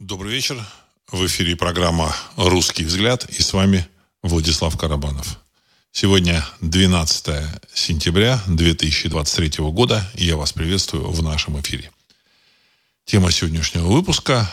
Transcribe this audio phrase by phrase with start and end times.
[0.00, 0.64] Добрый вечер.
[1.10, 3.84] В эфире программа «Русский взгляд» и с вами
[4.22, 5.40] Владислав Карабанов.
[5.90, 7.26] Сегодня 12
[7.74, 11.90] сентября 2023 года, и я вас приветствую в нашем эфире.
[13.06, 14.48] Тема сегодняшнего выпуска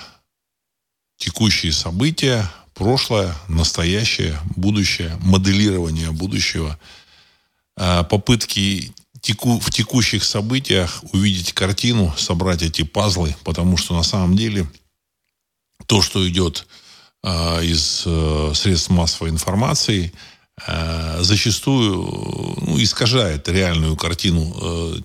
[1.17, 6.79] –текущие события, прошлое, настоящее, будущее, моделирование будущего,
[7.75, 8.91] а, попытки
[9.21, 14.67] в текущих событиях увидеть картину, собрать эти пазлы, потому что на самом деле
[15.87, 16.65] то, что идет
[17.23, 20.11] э, из э, средств массовой информации,
[20.67, 25.03] э, зачастую ну, искажает реальную картину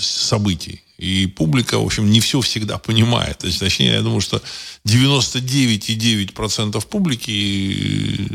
[0.00, 0.82] событий.
[0.98, 3.38] И публика, в общем, не все всегда понимает.
[3.38, 4.40] Точнее, я думаю, что
[4.86, 8.30] 99,9% публики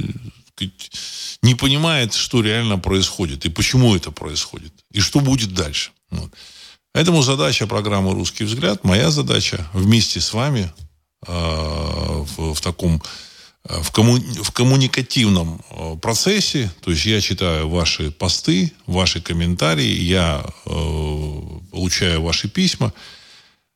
[1.42, 5.92] не понимает, что реально происходит и почему это происходит, и что будет дальше.
[6.10, 6.32] Вот.
[6.94, 10.72] Поэтому задача программы «Русский взгляд», моя задача вместе с вами
[11.26, 13.02] в, в таком
[13.64, 20.02] э, в, комму, в коммуникативном э, процессе, то есть я читаю ваши посты, ваши комментарии,
[20.02, 20.70] я э,
[21.72, 22.94] получаю ваши письма,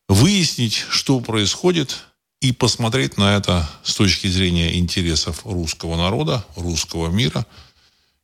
[0.07, 2.05] выяснить, что происходит
[2.41, 7.45] и посмотреть на это с точки зрения интересов русского народа, русского мира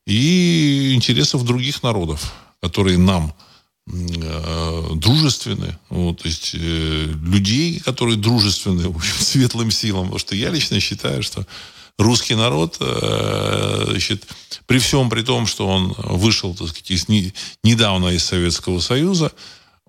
[0.06, 3.47] и интересов других народов, которые нам э,
[3.88, 10.50] дружественны, вот, то есть э, людей, которые дружественны в общем, светлым силам, потому что я
[10.50, 11.48] лично считаю, что
[11.98, 14.28] русский народ, э, значит,
[14.66, 19.32] при всем при том, что он вышел, так сказать, из, не, недавно из Советского Союза,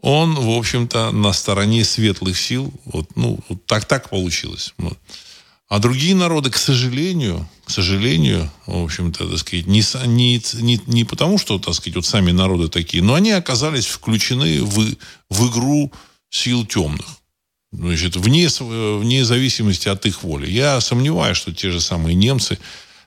[0.01, 2.73] он, в общем-то, на стороне светлых сил.
[2.85, 4.75] Вот, ну, вот так, так получилось.
[4.79, 4.97] Вот.
[5.69, 11.05] А другие народы, к сожалению, к сожалению, в общем-то, так сказать, не, не, не, не
[11.05, 14.97] потому, что, так сказать, вот сами народы такие, но они оказались включены в,
[15.29, 15.93] в игру
[16.31, 17.07] сил темных.
[17.71, 20.51] Значит, вне, вне зависимости от их воли.
[20.51, 22.59] Я сомневаюсь, что те же самые немцы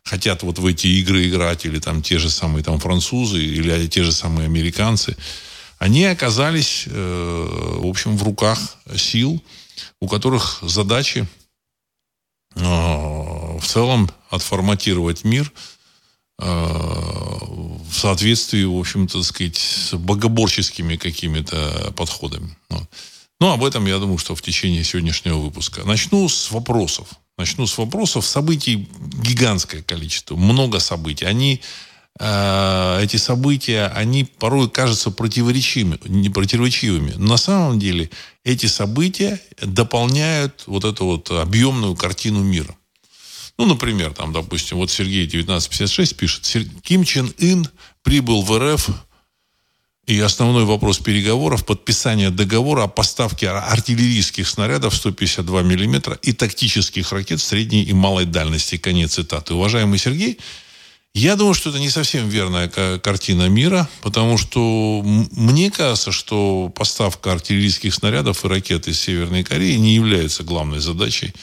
[0.03, 4.03] хотят вот в эти игры играть, или там те же самые там французы, или те
[4.03, 5.17] же самые американцы
[5.81, 9.41] они оказались, э, в общем, в руках сил,
[9.99, 11.25] у которых задачи
[12.55, 15.51] в целом отформатировать мир
[16.39, 22.55] э, в соответствии, в общем-то, сказать, с богоборческими какими-то подходами.
[23.39, 25.83] Ну, об этом, я думаю, что в течение сегодняшнего выпуска.
[25.83, 27.07] Начну с вопросов.
[27.37, 28.25] Начну с вопросов.
[28.25, 28.87] Событий
[29.23, 31.25] гигантское количество, много событий.
[31.25, 31.65] Они Э,
[32.19, 37.13] эти события, они порой кажутся противоречивыми, не противоречивыми.
[37.17, 38.09] Но на самом деле
[38.43, 42.75] эти события дополняют вот эту вот объемную картину мира.
[43.57, 47.67] Ну, например, там, допустим, вот Сергей 1956 пишет, Ким Чен Ын
[48.03, 48.89] прибыл в РФ,
[50.07, 57.39] и основной вопрос переговоров– подписание договора о поставке артиллерийских снарядов 152 мм и тактических ракет
[57.39, 58.77] средней и малой дальности.
[58.77, 59.53] Конец цитаты.
[59.53, 60.39] Уважаемый Сергей,
[61.13, 67.33] я думаю, что это не совсем верная картина мира, потому что мне кажется, что поставка
[67.33, 71.33] артиллерийских снарядов и ракет из Северной Кореи не является главной задачей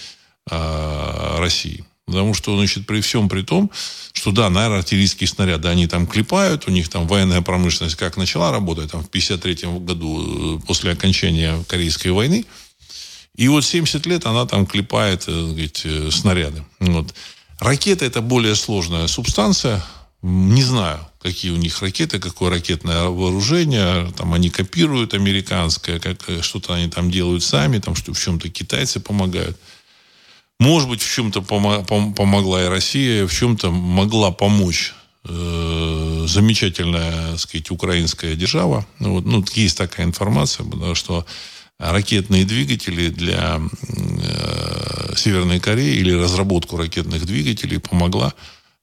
[0.51, 1.85] э, России.
[2.07, 3.71] Потому что, значит, при всем при том,
[4.15, 8.51] что, да, наверное, артиллерийские снаряды, они там клепают, у них там военная промышленность как начала
[8.51, 12.47] работать, там, в 53 году, э, после окончания Корейской войны,
[13.37, 16.65] и вот 70 лет она там клепает, так э, сказать, э, снаряды.
[16.81, 17.15] Вот.
[17.61, 19.83] Ракета это более сложная субстанция.
[20.23, 24.13] Не знаю, какие у них ракеты, какое ракетное вооружение.
[24.17, 29.01] Там они копируют американское, как что-то они там делают сами, там что в чем-то китайцы
[29.01, 29.59] помогают.
[30.61, 34.93] Может быть, в чем-то помогла и Россия, в чем-то могла помочь
[35.25, 38.85] э, замечательная, так сказать, украинская держава.
[38.99, 41.25] Ну, вот, ну, есть такая информация, потому что
[41.79, 48.35] ракетные двигатели для э, Северной Кореи или разработку ракетных двигателей помогла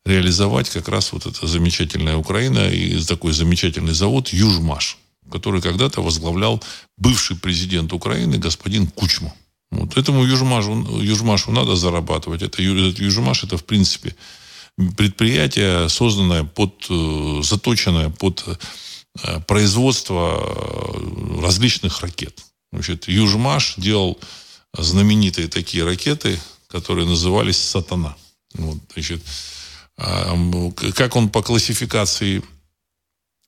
[0.05, 4.97] реализовать как раз вот эта замечательная Украина и такой замечательный завод Южмаш,
[5.31, 6.63] который когда-то возглавлял
[6.97, 9.33] бывший президент Украины господин Кучма.
[9.71, 12.43] Вот этому Южмашу, Южмашу надо зарабатывать.
[12.43, 14.15] Это, Южмаш это, в принципе,
[14.95, 18.45] предприятие, созданное под, э, заточенное под
[19.23, 20.93] э, производство
[21.41, 22.41] различных ракет.
[22.71, 24.19] Значит, Южмаш делал
[24.77, 28.15] знаменитые такие ракеты, которые назывались «Сатана».
[28.53, 29.21] Вот, значит,
[29.97, 30.35] а,
[30.95, 32.43] как он по классификации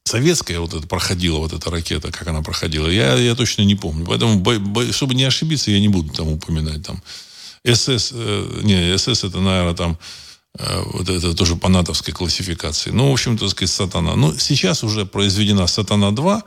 [0.07, 4.05] советская вот это проходила, вот эта ракета, как она проходила, я, я точно не помню.
[4.05, 4.43] Поэтому,
[4.91, 6.85] чтобы не ошибиться, я не буду там упоминать.
[6.85, 7.03] Там,
[7.65, 9.99] СС, э, не, СС это, наверное, там,
[10.57, 12.91] э, вот это тоже по натовской классификации.
[12.91, 14.15] Ну, в общем, так сказать, «Сатана».
[14.15, 16.43] Ну, сейчас уже произведена «Сатана-2»,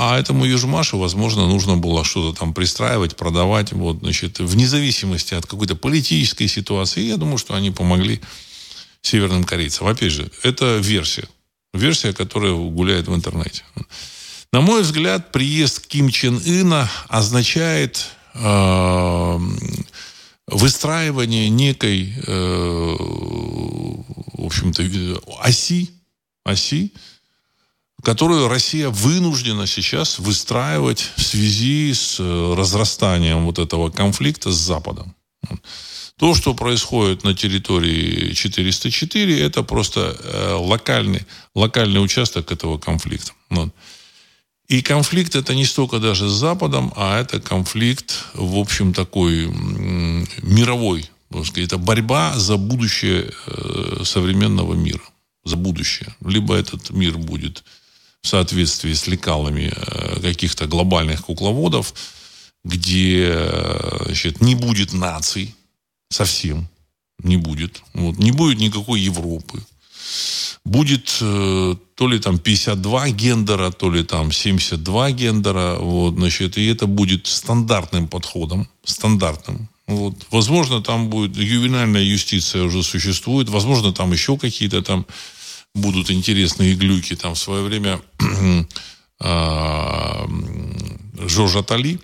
[0.00, 3.72] А этому Южмашу, возможно, нужно было что-то там пристраивать, продавать.
[3.72, 7.00] Вот, значит, вне зависимости от какой-то политической ситуации.
[7.00, 8.20] Я думаю, что они помогли
[9.02, 9.88] северным корейцам.
[9.88, 11.28] Опять же, это версия.
[11.74, 13.64] Версия, которая гуляет в интернете.
[14.52, 19.38] На мой взгляд, приезд Ким Чен Ына означает э,
[20.46, 22.96] выстраивание некой, э,
[24.34, 24.84] в общем-то,
[25.42, 25.90] оси,
[26.44, 26.92] оси,
[28.02, 35.14] которую Россия вынуждена сейчас выстраивать в связи с э, разрастанием вот этого конфликта с Западом.
[36.16, 43.32] То, что происходит на территории 404, это просто э, локальный, локальный участок этого конфликта.
[44.68, 49.46] И конфликт это не столько даже с Западом, а это конфликт, в общем, такой
[50.42, 51.08] мировой.
[51.54, 55.02] Это борьба за будущее э, современного мира.
[55.44, 56.14] За будущее.
[56.20, 57.64] Либо этот мир будет
[58.28, 61.94] соответствии с лекалами э, каких-то глобальных кукловодов,
[62.64, 63.50] где
[64.04, 65.54] значит, не будет наций
[66.10, 66.68] совсем.
[67.22, 67.82] Не будет.
[67.94, 68.18] Вот.
[68.18, 69.62] Не будет никакой Европы
[70.68, 76.66] будет э, то ли там 52 гендера, то ли там 72 гендера, вот, значит, и
[76.66, 79.68] это будет стандартным подходом, стандартным.
[79.86, 80.14] Вот.
[80.30, 85.06] Возможно, там будет ювенальная юстиция уже существует, возможно, там еще какие-то там
[85.74, 87.16] будут интересные глюки.
[87.16, 88.00] Там в свое время
[89.20, 90.28] а,
[91.26, 92.00] Жорж Атали,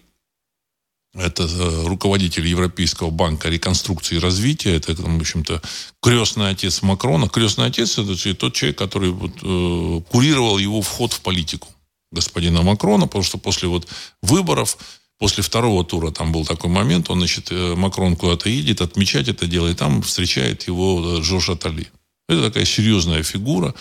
[1.15, 4.75] это э, руководитель Европейского банка реконструкции и развития.
[4.75, 5.63] Это, в общем-то,
[6.03, 7.29] крестный отец Макрона.
[7.29, 11.69] Крестный отец– это тот человек, который вот, э, курировал его вход в политику
[12.11, 13.87] господина Макрона, потому что после вот
[14.23, 14.77] выборов,
[15.19, 19.47] после второго тура там был такой момент, он, значит, э, Макрон куда-то едет, отмечать это
[19.47, 21.89] дело, и там встречает его э, Жорж Атали.
[22.29, 23.75] Это такая серьезная фигура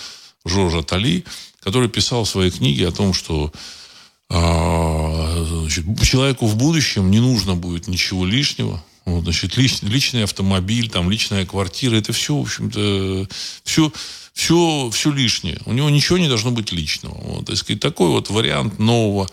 [0.46, 1.24] Жорж Атали,
[1.62, 3.52] который писал в своей книге о том, что
[4.30, 8.84] а, значит, человеку в будущем не нужно будет ничего лишнего.
[9.06, 13.28] Вот, значит, лич, личный автомобиль, там, личная квартира, это все, в общем-то,
[13.64, 13.92] все,
[14.34, 15.60] все, все лишнее.
[15.66, 17.16] У него ничего не должно быть личного.
[17.16, 19.30] Вот, так сказать, такой вот вариант нового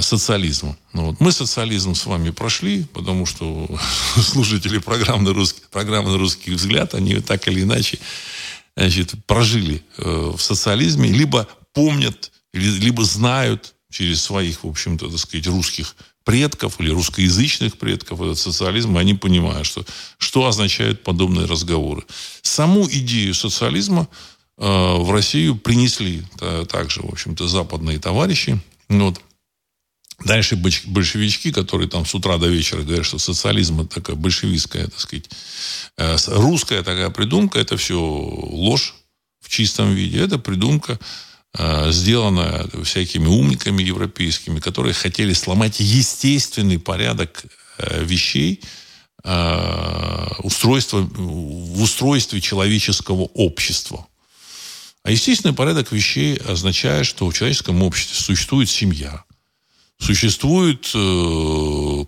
[0.00, 0.76] социализма.
[0.92, 1.20] Ну, вот.
[1.20, 3.68] Мы социализм с вами прошли, потому что
[4.16, 7.98] слушатели программы русский, программы русский взгляд, они так или иначе
[8.76, 15.46] значит, прожили э, в социализме, либо помнят, либо знают через своих, в общем-то, так сказать,
[15.46, 19.84] русских предков или русскоязычных предков этот социализм, они понимают, что,
[20.18, 22.04] что означают подобные разговоры.
[22.42, 24.08] Саму идею социализма
[24.58, 28.60] э, в Россию принесли э, также, в общем-то, западные товарищи.
[28.88, 29.20] Вот.
[30.24, 35.00] Дальше большевички, которые там с утра до вечера говорят, что социализм это такая большевистская, так
[35.00, 35.28] сказать,
[35.96, 38.94] э, русская такая придумка, это все ложь
[39.40, 40.20] в чистом виде.
[40.20, 40.98] Это придумка
[41.58, 47.44] Э, сделано всякими умниками европейскими, которые хотели сломать естественный порядок
[47.78, 48.60] э, вещей
[50.42, 54.04] устройство, в устройстве человеческого общества.
[55.04, 59.22] А естественный порядок вещей означает, что в человеческом обществе существует семья,
[60.02, 60.86] существует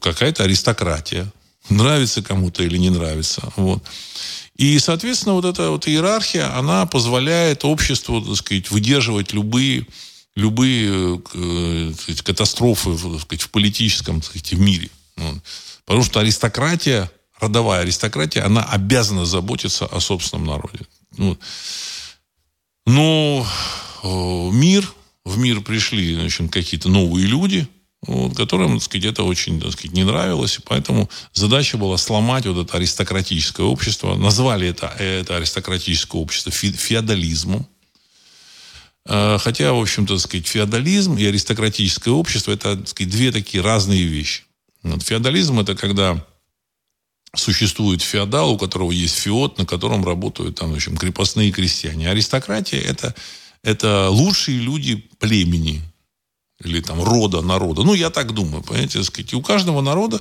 [0.01, 1.33] какая-то аристократия,
[1.69, 3.53] нравится кому-то или не нравится.
[3.57, 3.83] Вот.
[4.57, 9.87] И, соответственно, вот эта вот иерархия, она позволяет обществу, так сказать, выдерживать любые,
[10.37, 14.91] любые э, сказать, катастрофы так сказать, в политическом так сказать, в мире.
[15.17, 15.43] Вот.
[15.87, 20.87] Потому что аристократия, родовая аристократия, она обязана заботиться о собственном народе.
[21.13, 21.39] Вот.
[22.87, 23.47] Но
[24.05, 24.89] э, мир,
[25.25, 27.67] в мир пришли значит, какие-то новые люди–
[28.07, 30.59] вот, которым, так сказать, это очень, так сказать, не нравилось.
[30.59, 34.15] И поэтому задача была сломать вот это аристократическое общество.
[34.15, 37.67] Назвали это, это аристократическое общество фе, феодализмом.
[39.07, 44.05] А, хотя, в общем-то, сказать, феодализм и аристократическое общество– это, так сказать, две такие разные
[44.05, 44.43] вещи.
[44.83, 46.25] Вот, феодализм– это когда
[47.35, 52.11] существует феодал, у которого есть феод, на котором работают там, в общем, крепостные крестьяне.
[52.11, 53.15] Аристократия– это,
[53.63, 55.83] это лучшие люди племени,
[56.63, 57.83] или там рода, народа.
[57.83, 60.21] Ну, я так думаю, понимаете, так сказать, у каждого народа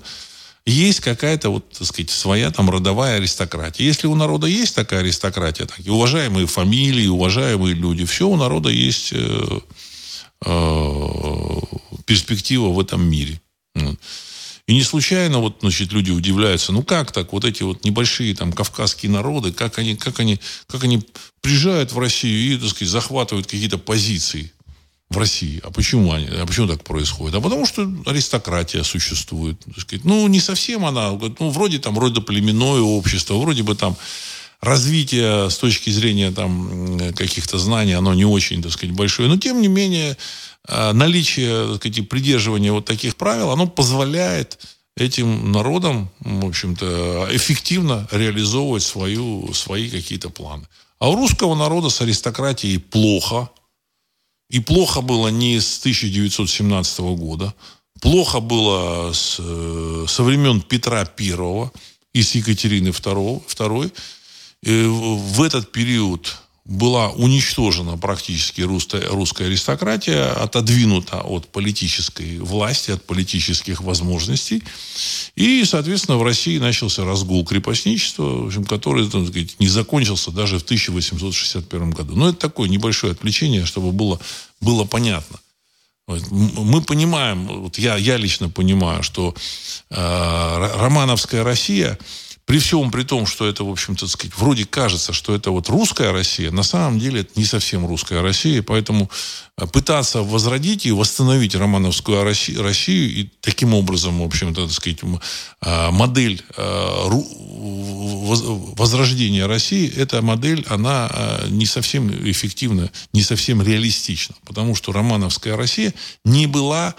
[0.66, 3.84] есть какая-то вот, так сказать, своя там родовая аристократия.
[3.84, 8.70] Если у народа есть такая аристократия, так, и уважаемые фамилии, уважаемые люди, все у народа
[8.70, 9.60] есть э,
[10.46, 11.60] э,
[12.06, 13.40] перспектива в этом мире.
[14.66, 18.54] И не случайно вот, значит, люди удивляются, ну как так, вот эти вот небольшие там
[18.54, 21.06] кавказские народы, как они, как они, как они
[21.42, 24.54] приезжают в Россию и, так сказать, захватывают какие-то позиции
[25.10, 25.62] в России.
[25.64, 27.36] А почему, они, а почему так происходит?
[27.36, 29.62] А потому что аристократия существует.
[30.04, 31.12] Ну, не совсем она.
[31.12, 33.96] Ну, вроде там родоплеменное общество, вроде бы там
[34.60, 39.28] развитие с точки зрения там, каких-то знаний, оно не очень, так сказать, большое.
[39.30, 40.18] Но, тем не менее,
[40.68, 44.58] наличие, так сказать, придерживания вот таких правил, оно позволяет
[44.96, 50.64] этим народам, в общем-то, эффективно реализовывать свою, свои какие-то планы.
[51.00, 53.50] А у русского народа с аристократией плохо.
[54.54, 57.56] И плохо было не с 1917 года.
[58.00, 61.72] Плохо было с, э, со времен Петра I
[62.14, 63.42] и с Екатерины II.
[63.48, 63.92] II.
[64.62, 73.04] И в этот период была уничтожена практически русская, русская аристократия, отодвинута от политической власти, от
[73.06, 74.64] политических возможностей.
[75.36, 80.58] И, соответственно, в России начался разгул крепостничества, в общем, который так сказать, не закончился даже
[80.58, 82.16] в 1861 году.
[82.16, 84.20] Но это такое небольшое отвлечение, чтобы было,
[84.62, 85.40] было понятно.
[86.08, 89.34] Мы понимаем, вот я, я лично понимаю, что
[89.90, 91.98] э, романовская Россия
[92.46, 96.12] при всем при том, что это, в общем-то, сказать, вроде кажется, что это вот русская
[96.12, 99.10] Россия, на самом деле это не совсем русская Россия, поэтому
[99.58, 105.92] э, пытаться возродить и восстановить романовскую Россию и таким образом, в общем-то, так сказать, э,
[105.92, 107.10] модель э,
[108.76, 115.94] возрождения России, эта модель, она не совсем эффективна, не совсем реалистична, потому что романовская Россия
[116.26, 116.96] не была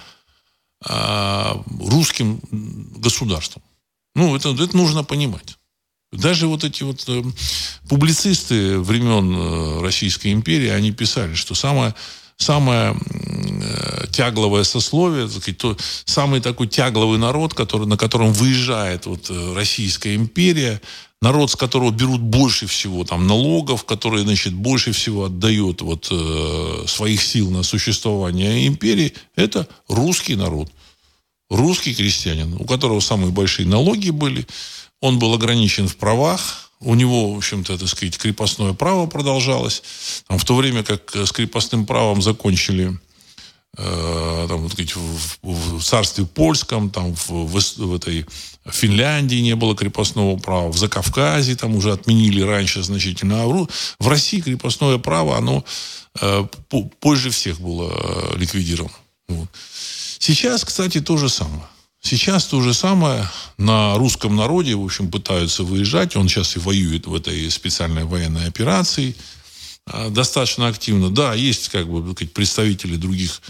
[0.81, 2.41] русским
[2.99, 3.63] государством.
[4.15, 5.57] Ну, это, это нужно понимать.
[6.13, 7.23] Даже вот эти вот э,
[7.89, 11.93] публицисты времен э, Российской империи, они писали, что самое,
[12.37, 19.07] самое э, тягловое сословие, так сказать, то, самый такой тягловый народ, который, на котором выезжает
[19.07, 20.81] вот, э, Российская империя,
[21.21, 26.85] народ, с которого берут больше всего там, налогов, который значит, больше всего отдает вот, э,
[26.87, 30.71] своих сил на существование империи, это русский народ–
[31.51, 34.47] русский крестьянин, у которого самые большие налоги были,
[35.01, 39.83] он был ограничен в правах, у него, в общем-то, так сказать, крепостное право продолжалось.
[40.29, 42.99] Там, в то время как с крепостным правом закончили
[43.77, 48.27] э, там, вот, сказать, в, в царстве польском, там, в, в, в этой
[48.67, 54.09] Финляндии не было крепостного права, в Закавказье там уже отменили раньше значительно, а в, в
[54.09, 55.65] России крепостное право, оно
[56.21, 56.47] э,
[57.01, 58.95] позже всех было э, ликвидировано.
[59.29, 59.49] Вот.
[60.19, 61.65] Сейчас, кстати, то же самое.
[62.01, 66.17] Сейчас то же самое на русском народе, в общем, пытаются выезжать.
[66.17, 69.17] Он сейчас и воюет в этой специальной военной операции
[69.87, 71.09] а, достаточно активно.
[71.09, 73.41] Да, есть как бы представители других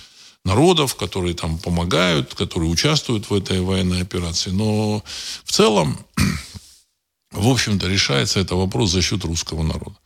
[0.45, 4.51] народов, которые там помогают, которые участвуют в этой военной операции.
[4.51, 5.03] Но
[5.45, 5.99] в целом,
[7.33, 9.97] в общем-то, решается этот вопрос за счет русского народа.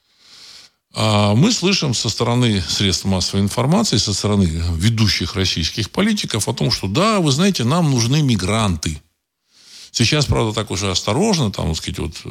[0.94, 6.70] А мы слышим со стороны средств массовой информации, со стороны ведущих российских политиков о том,
[6.70, 9.00] что да, вы знаете, нам нужны мигранты.
[9.90, 12.30] Сейчас, правда, так уже осторожно, там, так сказать, вот э,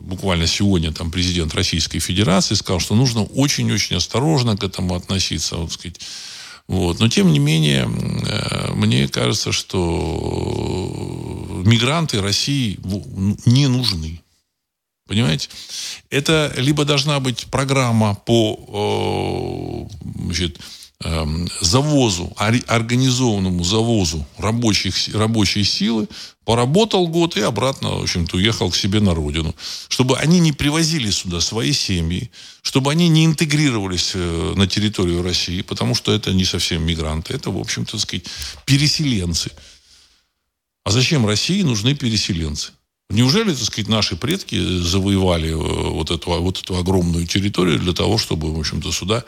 [0.00, 5.72] буквально сегодня там президент Российской Федерации сказал, что нужно очень-очень осторожно к этому относиться, вот,
[5.72, 6.00] сказать.
[6.68, 6.98] Вот.
[6.98, 9.78] Но, тем не менее, э, мне кажется, что
[11.64, 12.78] мигранты России
[13.44, 14.22] не нужны.
[15.10, 15.48] Понимаете?
[16.08, 20.60] Это либо должна быть программа по э, значит,
[21.02, 26.06] эм, завозу, организованному завозу рабочих, рабочей силы,
[26.44, 29.52] поработал год и обратно, в общем-то, уехал к себе на родину.
[29.88, 32.30] Чтобы они не привозили сюда свои семьи,
[32.62, 37.50] чтобы они не интегрировались э, на территорию России, потому что это не совсем мигранты, это,
[37.50, 38.26] в общем-то, сказать,
[38.64, 39.50] переселенцы.
[40.84, 42.70] А зачем России нужны переселенцы?
[43.10, 48.18] Неужели, так сказать, наши предки завоевали э, вот эту, вот эту огромную территорию для того,
[48.18, 49.24] чтобы, в общем-то, сюда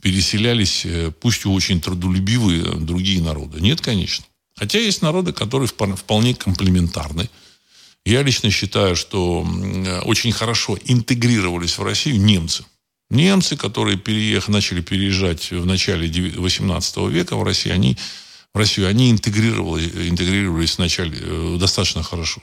[0.00, 3.60] переселялись, э, пусть и очень трудолюбивые другие народы?
[3.60, 4.24] Нет, конечно.
[4.56, 7.28] Хотя есть народы, которые вполне комплементарны.
[8.06, 9.46] Я лично считаю, что
[10.04, 12.64] очень хорошо интегрировались в Россию немцы.
[13.10, 16.08] Немцы, которые переех, начали переезжать в начале
[16.38, 17.98] 18 века в Россию, они,
[18.54, 22.42] в Россию, они интегрировались, интегрировались вначале э, достаточно хорошо.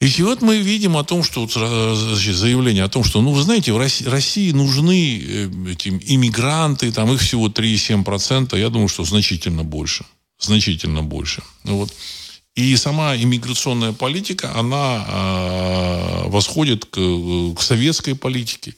[0.00, 3.72] И вот мы видим о том, что значит, заявление о том, что, ну, вы знаете,
[3.72, 9.64] в России, России нужны э, эти иммигранты, там их всего 3,7%, я думаю, что значительно
[9.64, 10.04] больше.
[10.38, 11.42] Значительно больше.
[11.64, 11.92] Ну вот.
[12.54, 17.00] И сама иммиграционная политика, она э, восходит к,
[17.56, 18.74] к советской политике.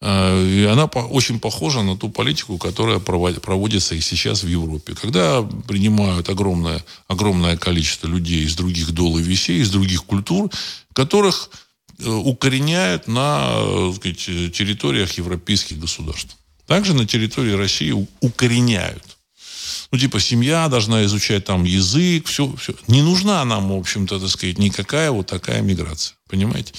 [0.00, 4.94] А, и она очень похожа на ту политику, которая проводится и сейчас в Европе.
[4.94, 10.50] Когда принимают огромное, огромное количество людей из других дол и весей, из других культур,
[10.92, 11.50] которых
[11.98, 16.36] э, укореняют на э, сказать, территориях европейских государств.
[16.66, 19.17] Также на территории России укореняют.
[19.90, 22.74] Ну, типа, семья должна изучать там язык, все, все.
[22.88, 26.16] Не нужна нам, в общем-то, так сказать, никакая вот такая миграция.
[26.28, 26.74] Понимаете?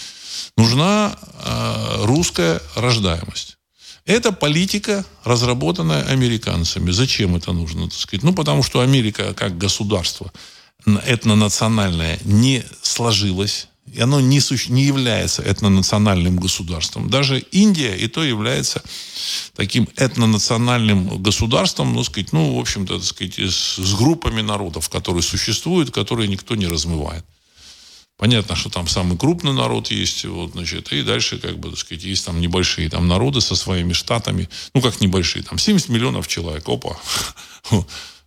[0.57, 3.57] Нужна э, русская рождаемость.
[4.05, 6.91] Это политика, разработанная американцами.
[6.91, 8.23] Зачем это нужно, так сказать?
[8.23, 10.31] Ну, потому что Америка как государство
[10.85, 14.71] этнонациональное не сложилось и оно не, суще...
[14.71, 17.09] не является этнонациональным государством.
[17.09, 18.83] Даже Индия и то является
[19.55, 25.91] таким этнонациональным государством, ну, сказать, ну, в общем-то, сказать, с, с группами народов, которые существуют,
[25.91, 27.25] которые никто не размывает.
[28.19, 32.03] Понятно, что там самый крупный народ есть, вот, значит, и дальше, как бы, так сказать,
[32.03, 36.67] есть там небольшие там народы со своими штатами, ну, как небольшие, там 70 миллионов человек,
[36.67, 36.99] опа.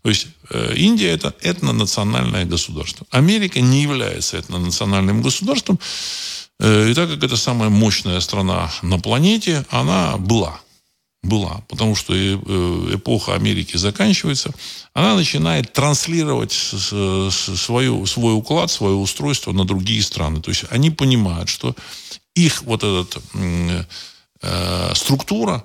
[0.03, 0.29] То есть
[0.77, 3.07] Индия это этнонациональное государство.
[3.11, 5.79] Америка не является этнонациональным государством.
[6.61, 10.61] Э, и так как это самая мощная страна на планете, она была.
[11.23, 11.63] Была.
[11.69, 12.35] Потому что э,
[12.95, 14.53] эпоха Америки заканчивается.
[14.93, 20.41] Она начинает транслировать свою, свой уклад, свое устройство на другие страны.
[20.41, 21.77] То есть они понимают, что
[22.35, 23.85] их вот эта э,
[24.95, 25.65] структура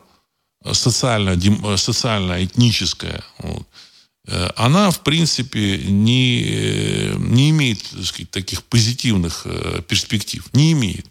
[0.72, 3.66] социально-этническая, вот, Э,
[4.58, 10.46] она, в принципе, не, э, не имеет так сказать, таких позитивных э, перспектив.
[10.54, 11.06] Не имеет.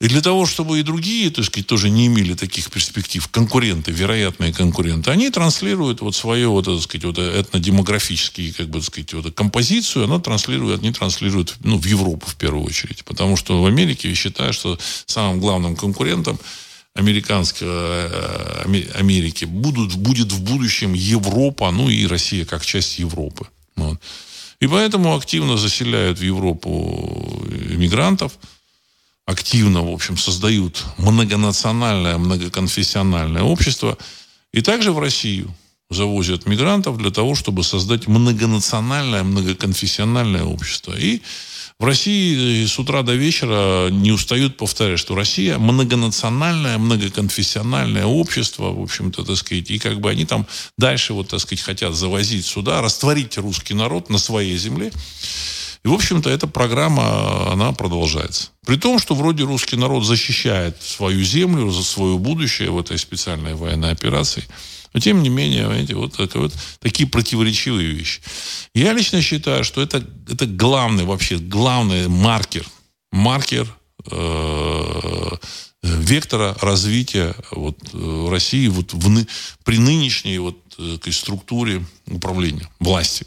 [0.00, 4.52] И для того, чтобы и другие, так сказать, тоже не имели таких перспектив, конкуренты, вероятные
[4.52, 9.34] конкуренты, они транслируют вот свою, вот, так сказать, вот этнодемографические, как бы, так сказать, вот
[9.34, 13.04] композицию, она транслирует, они транслируют, ну, в Европу в первую очередь.
[13.04, 16.38] Потому что в Америке считают, что самым главным конкурентом
[16.98, 18.64] американской э,
[18.94, 23.46] Америки будут, будет в будущем Европа, ну и Россия как часть Европы.
[23.76, 24.00] Вот.
[24.60, 27.40] И поэтому активно заселяют в Европу
[27.70, 28.32] иммигрантов,
[29.26, 33.96] активно, в общем, создают многонациональное, многоконфессиональное общество.
[34.52, 35.54] И также в Россию
[35.90, 40.94] завозят мигрантов для того, чтобы создать многонациональное, многоконфессиональное общество.
[40.94, 41.22] И
[41.78, 48.82] в России с утра до вечера не устают повторять, что Россия многонациональное, многоконфессиональное общество, в
[48.82, 52.82] общем-то, так сказать, и как бы они там дальше, вот, так сказать, хотят завозить сюда,
[52.82, 54.92] растворить русский народ на своей земле.
[55.84, 58.48] И, в общем-то, эта программа, она продолжается.
[58.66, 63.54] При том, что вроде русский народ защищает свою землю, за свое будущее в этой специальной
[63.54, 64.44] военной операции–
[64.92, 68.20] но тем не менее, понимаете, вот, это, вот такие противоречивые вещи.
[68.74, 72.64] Я лично считаю, что это, это главный вообще, главный маркер,
[73.12, 73.68] маркер
[74.10, 75.30] э,
[75.82, 79.26] вектора развития вот, э, России вот в,
[79.64, 83.26] при нынешней вот, э, структуре управления, власти.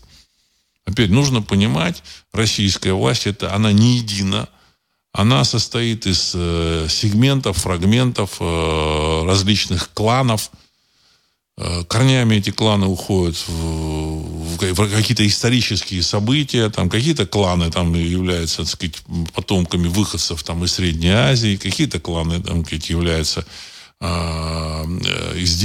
[0.86, 4.50] Опять нужно понимать, российская власть, это, она не едина,
[5.14, 10.50] она состоит из э, сегментов, фрагментов, э, различных кланов–
[11.88, 18.68] корнями эти кланы уходят в, в какие-то исторические события, там какие-то кланы там являются, так
[18.68, 18.96] сказать,
[19.34, 23.46] потомками выходцев там из Средней Азии, какие-то кланы там сказать, являются
[24.04, 25.62] а, э, из,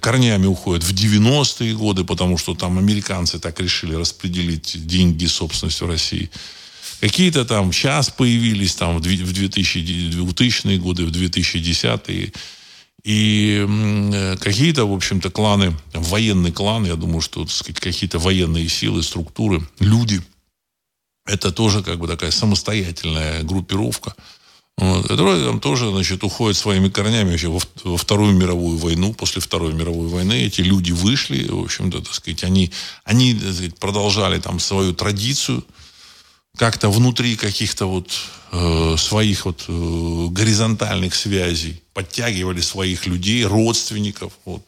[0.00, 5.86] корнями уходят в 90-е годы, потому что там американцы так решили распределить деньги собственности в
[5.86, 6.30] России.
[7.00, 12.32] Какие-то там сейчас появились там в 2000, 2000-е годы, в 2010-е
[13.04, 19.02] и э, какие-то, в общем-то, кланы, военные кланы, я думаю, что, сказать, какие-то военные силы,
[19.02, 20.20] структуры, люди,
[21.26, 24.14] это тоже как бы такая самостоятельная группировка,
[24.78, 29.12] вот, которая там тоже, значит, уходит своими корнями вообще во, во Вторую мировую войну.
[29.12, 32.70] После Второй мировой войны эти люди вышли, в общем-то, так сказать, они,
[33.04, 35.64] они так сказать, продолжали там свою традицию,
[36.58, 38.10] как-то внутри каких-то вот
[38.50, 44.32] э, своих вот э, горизонтальных связей подтягивали своих людей, родственников.
[44.44, 44.62] Вот.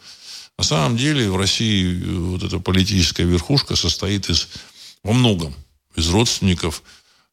[0.56, 4.48] На самом деле в России э, вот эта политическая верхушка состоит из
[5.02, 5.52] во многом
[5.96, 6.84] из родственников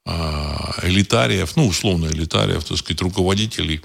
[0.08, 0.12] э,
[0.84, 3.80] элитариев, ну условно элитариев, так сказать, руководителей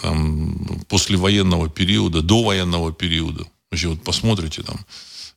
[0.00, 3.44] там, послевоенного периода, до военного периода.
[3.72, 4.78] Значит, вот посмотрите там,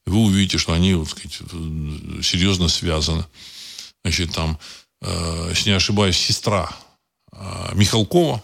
[0.06, 1.40] вы увидите, что они, вот, сказать,
[2.22, 3.26] серьезно связаны
[4.08, 4.58] значит, там,
[5.02, 6.70] э, если не ошибаюсь, сестра
[7.34, 8.42] э, Михалкова,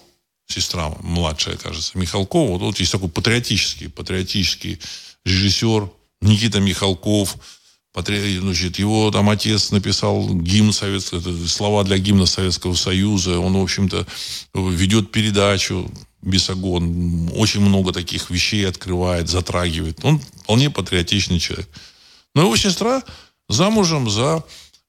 [0.48, 4.80] сестра младшая, кажется, Михалкова, вот, вот есть такой патриотический, патриотический
[5.26, 5.90] режиссер
[6.22, 7.38] Никита Михалков,
[7.94, 8.40] патри...
[8.40, 14.06] значит, его там отец написал гимн советского, слова для гимна Советского Союза, он, в общем-то,
[14.54, 15.90] ведет передачу
[16.22, 20.00] Бесогон, очень много таких вещей открывает, затрагивает.
[20.04, 21.70] Он вполне патриотичный человек.
[22.36, 23.04] Но его сестра
[23.50, 24.44] замужем за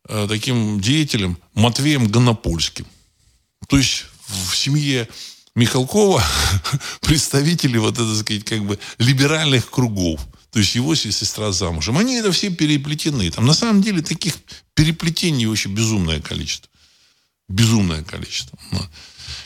[0.07, 2.87] таким деятелем Матвеем Гонопольским.
[3.69, 5.09] То есть в семье
[5.55, 6.23] Михалкова
[7.01, 10.21] представители вот это, сказать, как бы либеральных кругов.
[10.51, 11.99] То есть его сестра замужем.
[11.99, 13.31] Они это все переплетены.
[13.31, 14.35] Там на самом деле таких
[14.75, 16.71] переплетений очень безумное количество.
[17.49, 18.59] Безумное количество.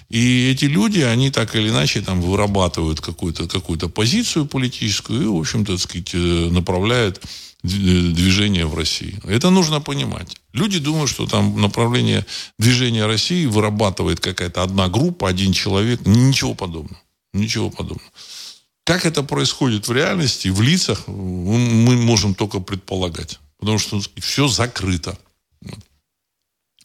[0.09, 5.37] И эти люди, они так или иначе там вырабатывают какую-то какую позицию политическую и, в
[5.37, 7.23] общем-то, сказать, э, направляют
[7.63, 9.19] движение в России.
[9.25, 10.37] Это нужно понимать.
[10.53, 12.25] Люди думают, что там направление
[12.59, 16.07] движения России вырабатывает какая-то одна группа, один человек.
[16.07, 17.01] Ничего подобного.
[17.33, 18.11] Ничего подобного.
[18.85, 23.39] Как это происходит в реальности, в лицах, мы можем только предполагать.
[23.59, 25.19] Потому что все закрыто.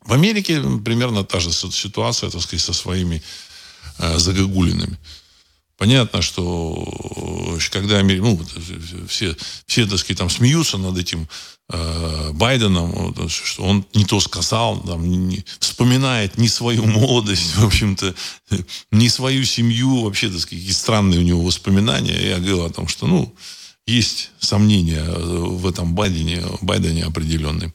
[0.01, 3.23] В Америке примерно та же ситуация, так сказать, со своими
[3.99, 4.97] э, загогулинами.
[5.83, 8.39] Понятно, что э, когда ну,
[9.09, 11.27] все, все, так сказать, там смеются над этим
[11.73, 18.15] э, Байденом, что он не то сказал, там, не, вспоминает не свою молодость, в общем-то,
[18.91, 22.29] не свою семью, вообще, так сказать, какие странные у него воспоминания.
[22.29, 23.35] Я говорил о том, что, ну,
[23.85, 27.73] есть сомнения в этом Байдене, Байдене определенные.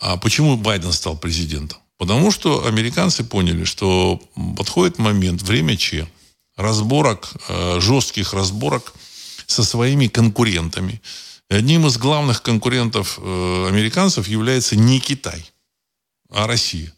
[0.00, 1.76] А почему Байден стал президентом?
[1.98, 4.22] Потому что американцы поняли, что
[4.56, 6.08] подходит момент, время Че,
[6.60, 8.92] разборок, э, жестких разборок
[9.46, 11.00] со своими конкурентами.
[11.50, 15.44] И одним из главных конкурентов э, американцев является не Китай,
[16.30, 16.92] а Россия.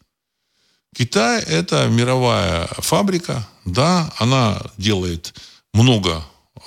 [0.95, 5.35] Китай– это мировая фабрика, да, она делает
[5.73, 6.23] много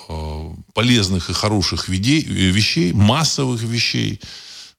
[0.10, 4.20] э, полезных и хороших вещей, массовых вещей,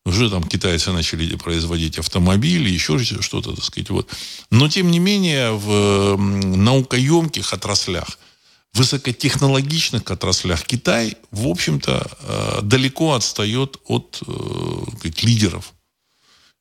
[0.06, 3.90] уже там китайцы начали производить автомобили, еще что-то, так сказать.
[3.90, 4.08] Вот.
[4.50, 8.18] Но, тем не менее, в наукоемких отраслях,
[8.72, 15.72] высокотехнологичных отраслях Китай, в общем-то, э, далеко отстает от сказать, э, лидеров.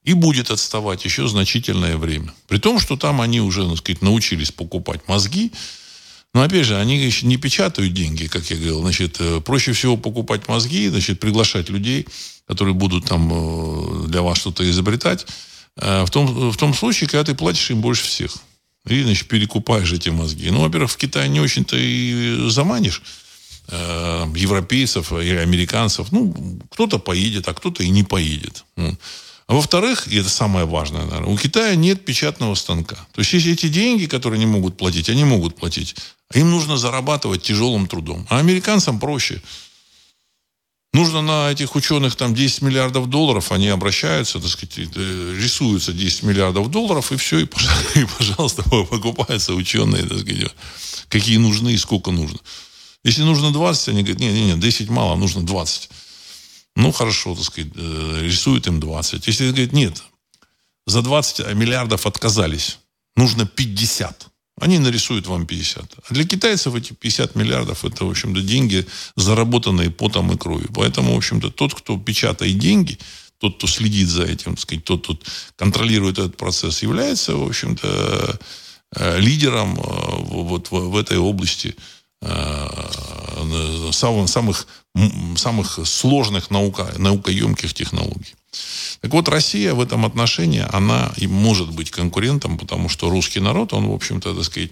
[0.04, 2.34] И будет отставать еще значительное время.
[2.48, 5.52] При том, что там они уже, так сказать, научились покупать мозги,
[6.36, 8.82] но опять же, они еще не печатают деньги, как я говорил.
[8.82, 12.06] Значит, э, проще всего покупать мозги, значит, приглашать людей,
[12.46, 15.26] которые будут там э, для вас что-то изобретать,
[15.78, 18.36] э, в том, в том случае, когда ты платишь им больше всех.
[18.86, 20.50] И, значит, перекупаешь эти мозги.
[20.50, 23.02] Ну, во-первых, в Китае не очень-то и заманишь
[23.72, 26.12] европейцев и американцев.
[26.12, 28.66] Ну, кто-то поедет, а кто-то и не поедет.
[29.48, 32.96] А во-вторых, и это самое важное, наверное, у Китая нет печатного станка.
[33.14, 35.96] То есть если эти деньги, которые не могут платить, они могут платить.
[36.34, 38.26] Им нужно зарабатывать тяжелым трудом.
[38.30, 39.42] А американцам проще.
[40.94, 46.24] Нужно на этих ученых там 10 миллиардов долларов, они обращаются, так сказать, э, рисуются 10
[46.24, 50.52] миллиардов долларов, и все, и, пожалуйста, и, пожалуйста покупаются ученые, так сказать,
[51.10, 52.40] какие нужны и сколько нужно.
[53.04, 55.90] Если нужно 20, они говорят, нет, нет, нет, 10 мало, нужно 20.
[56.76, 59.28] Ну, хорошо, так сказать, э, рисуют им 20.
[59.28, 60.04] Если говорит, нет,
[60.86, 62.80] за 20 миллиардов отказались,
[63.16, 64.28] нужно 50.
[64.62, 65.96] Они нарисуют вам 50.
[66.10, 68.86] А для китайцев эти 50 миллиардов это, в общем-то, деньги,
[69.16, 70.70] заработанные потом и кровью.
[70.74, 72.98] Поэтому, в общем-то, тот, кто печатает деньги,
[73.38, 75.20] тот, кто следит за этим, так сказать, тот, кто
[75.58, 78.40] контролирует этот процесс, является, в общем-то,
[78.96, 81.76] э, лидером э, вот в этой области
[83.92, 84.68] самых,
[85.36, 88.36] самых, сложных наука, наукоемких технологий.
[89.02, 93.74] Так вот, Россия в этом отношении, она и может быть конкурентом, потому что русский народ,
[93.74, 94.72] он, в общем-то, так сказать,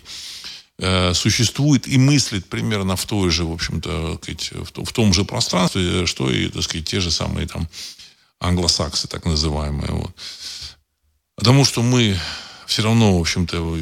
[0.79, 4.19] э, существует и мыслит примерно в той же, в общем-то,
[4.85, 7.67] в том же пространстве, что и, так сказать, те же самые там
[8.39, 9.91] англосаксы, так называемые.
[9.91, 10.11] Вот.
[11.35, 12.17] Потому что мы
[12.73, 13.77] все равно, в общем-то,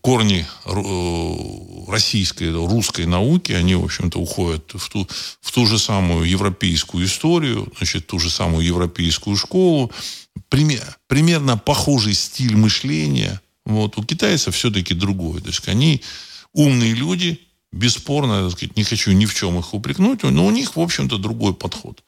[0.00, 5.06] корни э, российской, русской науки, они, в общем-то, уходят в ту,
[5.42, 9.92] в ту же самую европейскую историю, значит, ту же самую европейскую школу.
[10.48, 13.42] Пример, примерно похожий стиль мышления.
[13.66, 13.98] Вот.
[13.98, 15.42] У китайцев все-таки другой.
[15.42, 16.00] То есть они
[16.54, 17.40] умные люди,
[17.72, 21.18] бесспорно, так сказать, не хочу ни в чем их упрекнуть, но у них, в общем-то,
[21.18, 22.02] другой подход.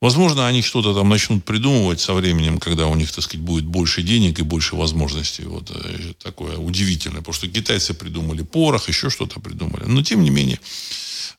[0.00, 4.02] Возможно, они что-то там начнут придумывать со временем, когда у них, так сказать, будет больше
[4.02, 5.44] денег и больше возможностей.
[5.44, 7.18] Вот э, такое удивительное.
[7.18, 9.84] Потому что китайцы придумали порох, еще что-то придумали.
[9.84, 10.58] Но, тем не менее,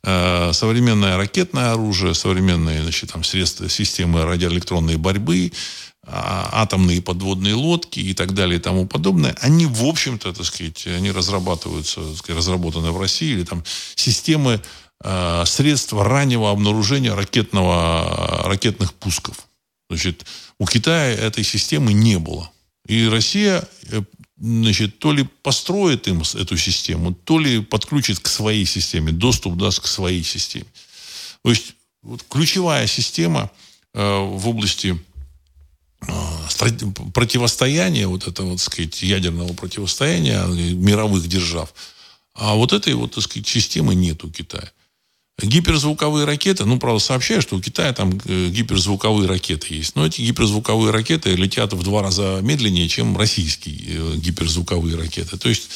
[0.03, 5.51] э, современное ракетное оружие, современные значит, там, средства, системы радиоэлектронной борьбы,
[6.03, 10.87] а, атомные подводные лодки и так далее и тому подобное, они, в общем-то, так сказать,
[10.87, 13.63] они разрабатываются, так сказать, разработаны в России, или там
[13.95, 14.61] системы
[15.03, 19.47] Э, средства раннего обнаружения ракетного, ракетных пусков.
[19.89, 20.25] Значит,
[20.59, 22.51] у Китая этой системы не было.
[22.85, 24.03] И Россия э,
[24.37, 29.79] значит, то ли построит им эту систему, то ли подключит к своей системе, доступ даст
[29.79, 30.67] к своей системе.
[31.43, 33.49] То есть вот, ключевая система
[33.95, 34.99] э, в области
[36.07, 36.11] э,
[37.11, 41.73] противостояния, вот этого, вот, сказать, ядерного противостояния мировых держав,
[42.35, 44.71] а вот этой вот, так сказать, системы нет у Китая.
[45.43, 49.95] Гиперзвуковые ракеты, ну, правда, сообщаю, что у Китая там э, гиперзвуковые ракеты есть.
[49.95, 55.37] Но эти гиперзвуковые ракеты летят в два раза медленнее, чем российские э, гиперзвуковые ракеты.
[55.37, 55.69] То есть,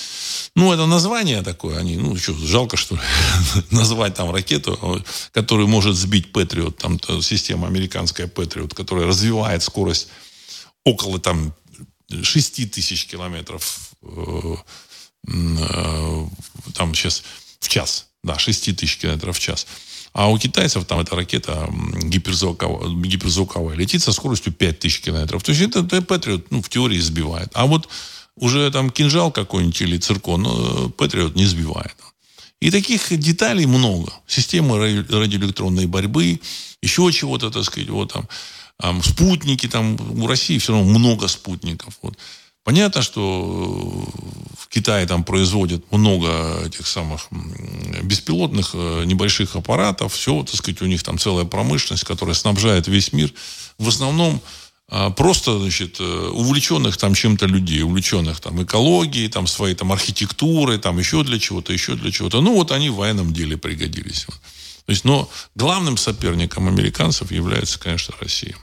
[0.56, 2.99] ну, это название такое, они, ну, что, жалко, что
[3.71, 10.10] назвать там ракету, которая может сбить Патриот, там система американская Патриот, которая развивает скорость
[10.84, 11.54] около там
[12.10, 14.56] 6 тысяч километров э,
[16.73, 17.23] там сейчас
[17.60, 19.67] в час да, 6 тысяч километров в час.
[20.13, 21.69] А у китайцев там эта ракета
[22.03, 25.43] гиперзвуковая, гиперзвуковая летит со скоростью 5 тысяч километров.
[25.43, 27.49] То есть это, это Патриот ну, в теории сбивает.
[27.53, 27.89] А вот
[28.38, 31.95] уже там кинжал какой-нибудь или циркон э, Патриот не сбивает.
[32.61, 34.13] И таких деталей много.
[34.25, 36.39] Системы радиоэлектронной борьбы,
[36.81, 38.27] еще чего-то, так сказать, вот там,
[38.79, 41.99] там спутники, там у России все равно много спутников.
[42.01, 42.17] Вот.
[42.65, 43.21] Понятно, что
[44.58, 47.28] в Китае там производят много этих самых
[48.01, 50.13] беспилотных э, небольших аппаратов.
[50.13, 53.32] Все, так сказать, у них там целая промышленность, которая снабжает весь мир.
[53.78, 54.41] В основном
[54.89, 60.80] а, просто, значит, э, увлеченных там чем-то людей, увлеченных там экологией, там своей там архитектурой,
[60.80, 62.41] там еще для чего-то, еще для чего-то.
[62.41, 64.25] Ну, вот они в военном деле пригодились.
[64.86, 68.56] То есть, но главным соперником американцев является, конечно, Россия.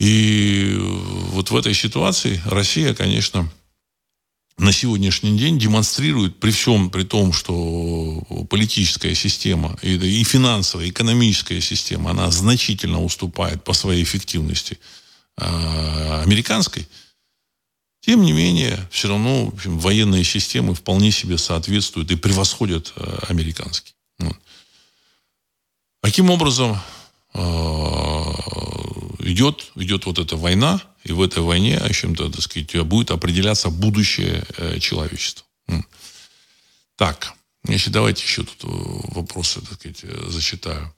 [0.00, 3.52] И вот в этой ситуации Россия, конечно,
[4.56, 11.60] на сегодняшний день демонстрирует при всем, при том, что политическая система и, и финансовая, экономическая
[11.60, 14.78] система, она значительно уступает по своей эффективности
[15.36, 16.88] э, американской,
[18.00, 23.18] тем не менее, все равно в общем, военные системы вполне себе соответствуют и превосходят э,
[23.28, 23.94] американские.
[24.18, 24.36] Вот.
[26.00, 26.78] Таким образом,
[27.34, 27.40] э,
[29.22, 33.70] идет, идет вот эта война, и в этой войне, о чем-то, так сказать, будет определяться
[33.70, 35.44] будущее э, человечества.
[36.96, 38.68] Так, значит, давайте еще тут э,
[39.14, 40.94] вопросы, так сказать, э, зачитаю.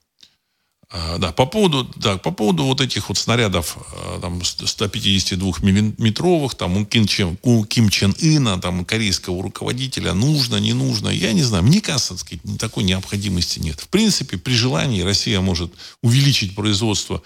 [0.94, 3.78] А, да, по поводу, да, по поводу вот этих вот снарядов
[4.20, 10.74] там, 152-миллиметровых, там, у Ким, Чен, у Ким Чен Ына, там, корейского руководителя, нужно, не
[10.74, 11.64] нужно, я не знаю.
[11.64, 13.80] Мне кажется, так сказать, такой необходимости нет.
[13.80, 17.22] В принципе, при желании Россия может увеличить производство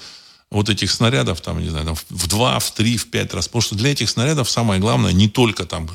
[0.50, 3.48] вот этих снарядов, там, не знаю, там, в два, в три, в пять раз.
[3.48, 5.90] Потому что для этих снарядов самое главное не только там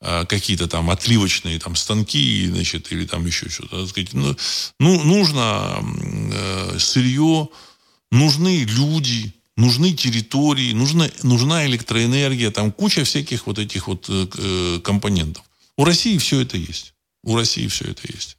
[0.00, 3.86] э, какие-то там отливочные там станки, значит, или там еще что-то.
[4.12, 4.36] Ну,
[4.78, 5.82] ну, нужно
[6.32, 7.48] э, сырье,
[8.10, 15.44] нужны люди, нужны территории, нужна, нужна электроэнергия, там куча всяких вот этих вот э компонентов.
[15.76, 16.94] У России все это есть.
[17.22, 18.36] У России все это есть.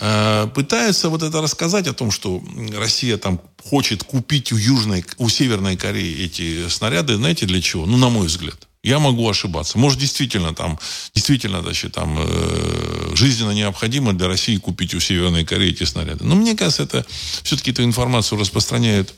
[0.00, 2.42] Э, пытаются вот это рассказать о том, что
[2.76, 7.84] Россия там хочет купить у Южной, у Северной Кореи эти снаряды, знаете, для чего?
[7.84, 8.68] Ну, на мой взгляд.
[8.84, 9.76] Я могу ошибаться.
[9.76, 10.78] Может, действительно там,
[11.14, 16.24] действительно, значит, там э, жизненно необходимо для России купить у Северной Кореи эти снаряды.
[16.24, 17.04] Но мне кажется, это
[17.42, 19.12] все-таки эту информацию распространяют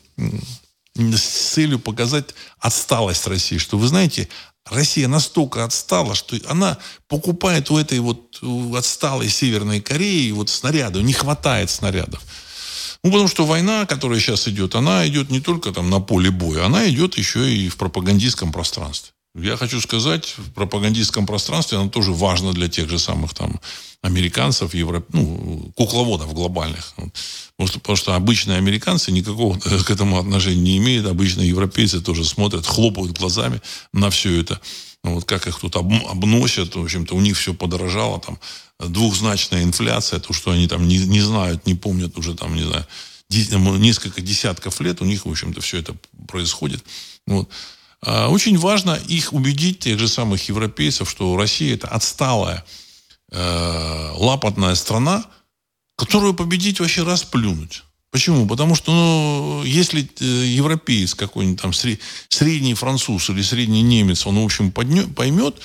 [0.96, 4.28] с целью показать отсталость России, что вы знаете,
[4.70, 6.78] Россия настолько отстала, что она
[7.08, 8.40] покупает у этой вот
[8.74, 12.22] отсталой Северной Кореи вот снаряды, не хватает снарядов.
[13.02, 16.66] Ну, потому что война, которая сейчас идет, она идет не только там на поле боя,
[16.66, 19.12] она идет еще и в пропагандистском пространстве.
[19.34, 23.60] Я хочу сказать, в пропагандистском пространстве она тоже важна для тех же самых там
[24.02, 25.04] американцев, евро...
[25.12, 26.94] ну, кукловодов глобальных.
[26.96, 31.06] Потому что, потому что обычные американцы никакого к этому отношения не имеют.
[31.06, 33.60] Обычные европейцы тоже смотрят, хлопают глазами
[33.92, 34.60] на все это.
[35.04, 38.38] Ну, вот как их тут обносят, в общем-то, у них все подорожало, там,
[38.80, 42.86] двухзначная инфляция, то, что они там не, не знают, не помнят уже, там, не знаю,
[43.30, 45.94] несколько десятков лет у них, в общем-то, все это
[46.26, 46.84] происходит.
[47.26, 47.48] Вот.
[48.02, 52.64] А, очень важно их убедить, тех же самых европейцев, что Россия это отсталая,
[53.30, 55.24] э, лапотная страна,
[55.96, 57.84] которую победить вообще расплюнуть.
[58.10, 58.46] Почему?
[58.46, 64.44] Потому что, ну, если э, европеец какой-нибудь там средний француз или средний немец, он, в
[64.44, 65.56] общем, поднё, поймет,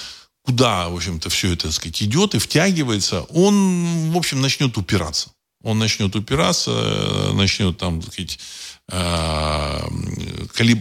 [0.44, 5.32] куда, в общем-то, все это, так сказать, идет и втягивается, он, в общем, начнет упираться.
[5.64, 8.38] Он начнет упираться, э, начнет там, так сказать,
[8.92, 9.82] Э,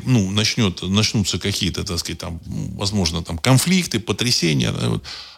[0.05, 2.41] ну, начнет, начнутся какие-то, так сказать, там,
[2.77, 4.73] возможно, там, конфликты, потрясения.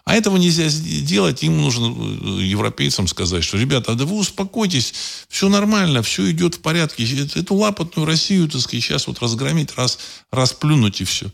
[0.03, 1.43] А этого нельзя сделать.
[1.43, 4.93] Им нужно э, европейцам сказать, что, ребята, да вы успокойтесь,
[5.29, 7.05] все нормально, все идет в порядке.
[7.35, 9.99] Эту лапотную Россию, так сказать, сейчас вот разгромить, раз,
[10.31, 11.31] расплюнуть и все.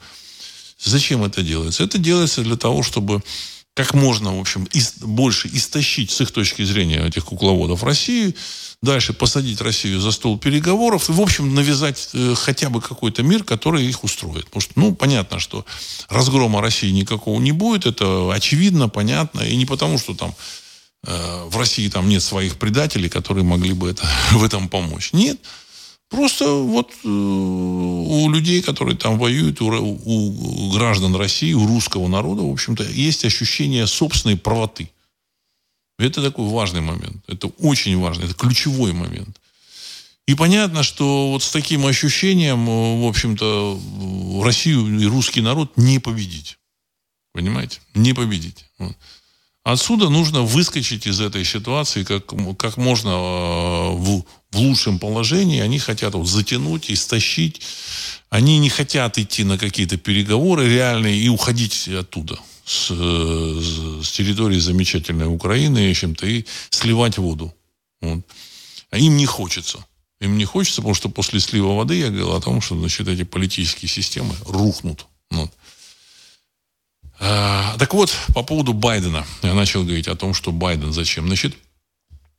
[0.80, 1.84] Зачем это делается?
[1.84, 3.22] Это делается для того, чтобы
[3.74, 4.68] как можно, в общем,
[5.02, 8.36] больше истощить с их точки зрения этих кукловодов России,
[8.84, 13.44] дальше посадить Россию за стол переговоров и, в общем, навязать э, хотя бы какой-то мир,
[13.44, 14.46] который их устроит.
[14.46, 15.66] Потому что, ну, понятно, что
[16.10, 20.36] разгрома России никакого не будет, это очевидно, понятно, и не потому, что там
[21.06, 25.14] э, в России там нет своих предателей, которые могли бы это, в этом помочь.
[25.14, 25.40] Нет.
[26.10, 32.42] Просто вот э, у людей, которые там воюют, у, у граждан России, у русского народа,
[32.42, 34.90] в общем-то, есть ощущение собственной правоты.
[36.00, 37.24] Это такой важный момент.
[37.28, 39.40] Это очень важный, это ключевой момент.
[40.26, 42.66] И понятно, что вот с таким ощущением,
[43.02, 43.80] в общем-то,
[44.44, 46.58] Россию и русский народ не победить.
[47.34, 47.80] Понимаете?
[47.94, 48.66] Не победить.
[48.78, 48.96] Вот.
[49.64, 55.62] Отсюда нужно выскочить из этой ситуации как, как можно э, в, в лучшем положении.
[55.62, 57.62] Они хотят вот затянуть, истощить.
[58.30, 65.28] Они не хотят идти на какие-то переговоры реальные и уходить оттуда, с, с территории замечательной
[65.28, 67.54] Украины, в общем-то, и сливать воду.
[68.02, 68.26] Вот.
[68.90, 69.86] А им не хочется.
[70.20, 73.24] Им не хочется, потому что после слива воды я говорил о том, что значит, эти
[73.24, 75.06] политические системы рухнут.
[75.30, 75.52] Вот.
[77.20, 79.26] А, так вот, по поводу Байдена.
[79.42, 81.28] Я начал говорить о том, что Байден зачем.
[81.28, 81.56] Значит,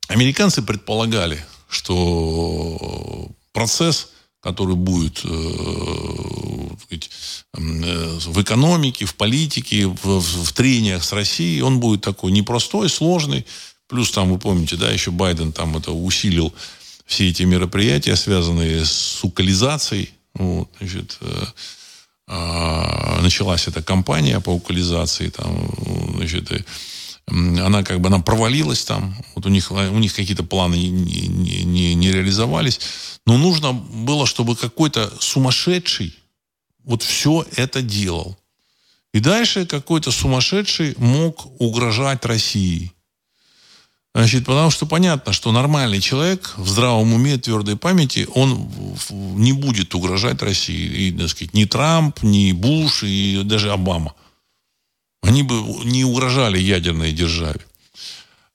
[0.07, 4.09] американцы предполагали, что процесс,
[4.41, 12.01] который будет э, э, в экономике, в политике, в, в трениях с Россией, он будет
[12.01, 13.45] такой непростой, сложный.
[13.87, 16.53] Плюс там, вы помните, да, еще Байден там это усилил
[17.05, 20.09] все эти мероприятия, связанные с укализацией.
[20.33, 21.45] Вот, значит, э,
[22.27, 25.69] а, началась эта кампания по укализации, там,
[26.15, 26.51] значит,
[27.27, 31.63] она как бы она провалилась там, вот у них, у них какие-то планы не, не,
[31.63, 32.79] не, не реализовались,
[33.25, 36.15] но нужно было, чтобы какой-то сумасшедший
[36.85, 38.37] вот все это делал.
[39.13, 42.91] И дальше какой-то сумасшедший мог угрожать России.
[44.13, 48.69] Значит, потому что понятно, что нормальный человек в здравом уме, твердой памяти, он
[49.09, 51.07] не будет угрожать России.
[51.07, 54.15] И, так сказать, ни Трамп, ни Буш, и даже Обама.
[55.21, 57.59] Они бы не угрожали ядерной державе.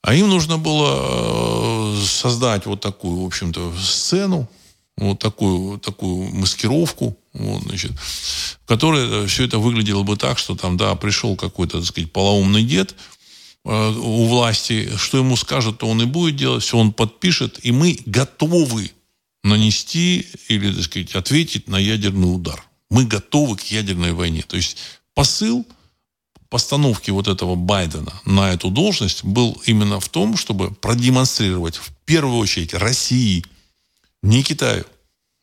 [0.03, 4.49] А им нужно было э, создать вот такую, в общем-то, сцену,
[4.97, 10.77] вот такую, такую маскировку, вот, значит, в которой все это выглядело бы так, что там,
[10.77, 12.95] да, пришел какой-то, так сказать, полоумный дед–
[13.65, 17.73] Э, у власти, что ему скажут, то он и будет делать, все он подпишет, и
[17.73, 18.91] мы готовы
[19.43, 22.65] нанести или, так сказать, ответить на ядерный удар.
[22.89, 24.43] Мы готовы к ядерной войне.
[24.43, 24.77] То есть
[25.15, 25.67] посыл
[26.49, 32.39] постановки вот этого Байдена на эту должность был именно в том, чтобы продемонстрировать в первую
[32.39, 33.45] очередь России,
[34.23, 34.85] не Китаю.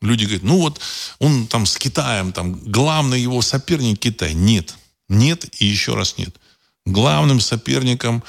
[0.02, 0.80] Люди говорят, ну вот
[1.20, 4.34] он там с Китаем, там главный его соперник Китай.
[4.34, 4.76] Нет,
[5.10, 6.36] нет и еще раз нет
[6.92, 8.24] главным соперником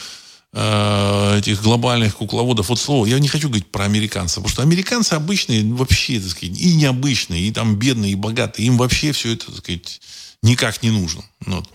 [0.52, 2.68] э, этих глобальных кукловодов.
[2.68, 6.59] Вот слово, я не хочу говорить про американцев, потому что американцы обычные вообще, так сказать,
[6.59, 8.66] и необычные, и там бедные, и богатые.
[8.66, 10.00] Им вообще все это, так сказать,
[10.42, 11.22] никак не нужно.
[11.46, 11.68] Вот.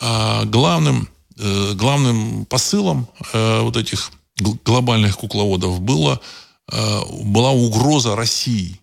[0.00, 4.10] А главным, э, главным посылом э, вот этих
[4.64, 6.20] глобальных кукловодов было,
[6.70, 8.80] э, была угроза России,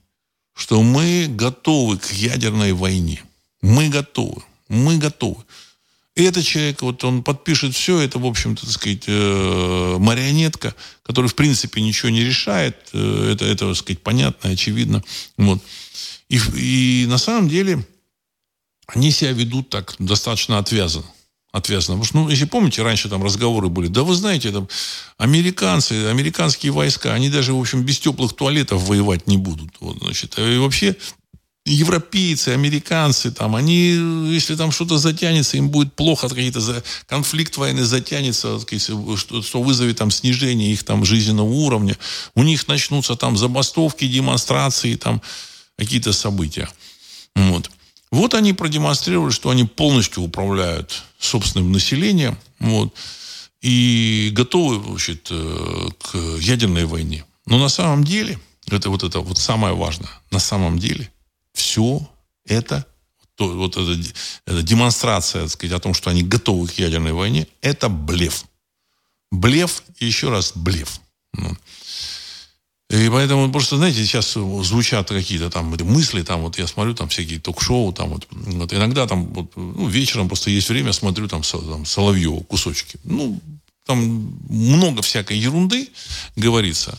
[0.60, 3.24] что мы готовы к ядерной войне.
[3.62, 4.43] Мы готовы.
[4.67, 5.43] Мы готовы.
[6.15, 11.30] И этот человек, вот он подпишет все, это, в общем-то, так сказать, э, марионетка, которая,
[11.30, 12.76] в принципе, ничего не решает.
[12.91, 15.02] Э, это, это так сказать, понятно, очевидно.
[15.38, 15.63] Вот.
[16.28, 17.88] И, и на самом деле
[18.88, 21.08] они себя ведут так достаточно отвязанно.
[21.51, 21.97] Отвязанно.
[21.97, 24.67] Потому что, ну, если помните, раньше там разговоры были, да вы знаете, там,
[25.17, 29.71] американцы, американские войска, они даже, в общем, без теплых туалетов воевать не будут.
[29.79, 30.95] Вот, значит, и вообще
[31.65, 33.91] европейцы, американцы, там, они,
[34.31, 39.97] если там что-то затянется, им будет плохо, какие-то за, конфликт войны затянется, что, что вызовет
[39.97, 41.97] там снижение их там жизненного уровня,
[42.35, 45.21] у них начнутся там забастовки, демонстрации, там
[45.77, 46.69] какие-то события.
[47.35, 47.69] Вот.
[48.12, 52.93] Вот они продемонстрировали, что они полностью управляют собственным населением, вот,
[53.62, 57.26] и готовы, значит, э, к ядерной войне.
[57.45, 61.12] Но на самом деле, это вот это вот самое важное, на самом деле–
[61.54, 62.08] все
[62.45, 62.86] это,
[63.36, 64.00] то, вот эта,
[64.45, 68.45] эта демонстрация, так сказать, о том, что они готовы к ядерной войне, это блеф.
[69.32, 71.00] Блеф и еще раз блеф.
[71.34, 71.56] Ну.
[72.89, 77.39] И поэтому просто, знаете, сейчас звучат какие-то там мысли, там вот я смотрю, там всякие
[77.39, 81.86] ток-шоу, там вот, вот иногда там вот, ну, вечером просто есть время, смотрю там, там
[81.86, 82.97] Соловьева кусочки.
[83.04, 83.39] Ну,
[83.86, 85.90] там много всякой ерунды
[86.35, 86.98] говорится.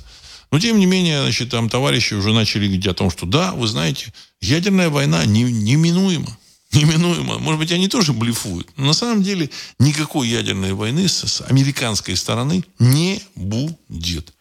[0.52, 3.66] Но, тем не менее, значит, там товарищи уже начали говорить о том, что да, вы
[3.66, 6.38] знаете, ядерная война не, неминуема.
[6.72, 7.38] Неминуемо.
[7.38, 8.68] Может быть, они тоже блефуют.
[8.76, 14.32] Но на самом деле никакой ядерной войны с, с американской стороны не будет.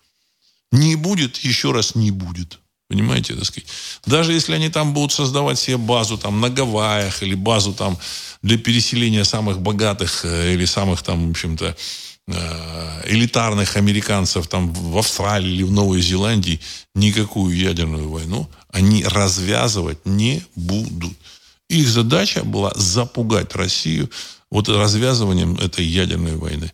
[0.71, 2.59] Не будет, еще раз не будет.
[2.89, 3.69] Понимаете, так сказать.
[4.05, 7.97] Даже если они там будут создавать себе базу там на Гавайях или базу там
[8.41, 11.75] для переселения самых богатых э, или самых там, в общем-то,
[12.27, 16.59] э, элитарных американцев там в Австралии или в Новой Зеландии
[16.95, 21.13] никакую ядерную войну они развязывать не будут.
[21.69, 24.09] Их задача была запугать Россию
[24.51, 26.71] вот развязыванием этой ядерной войны.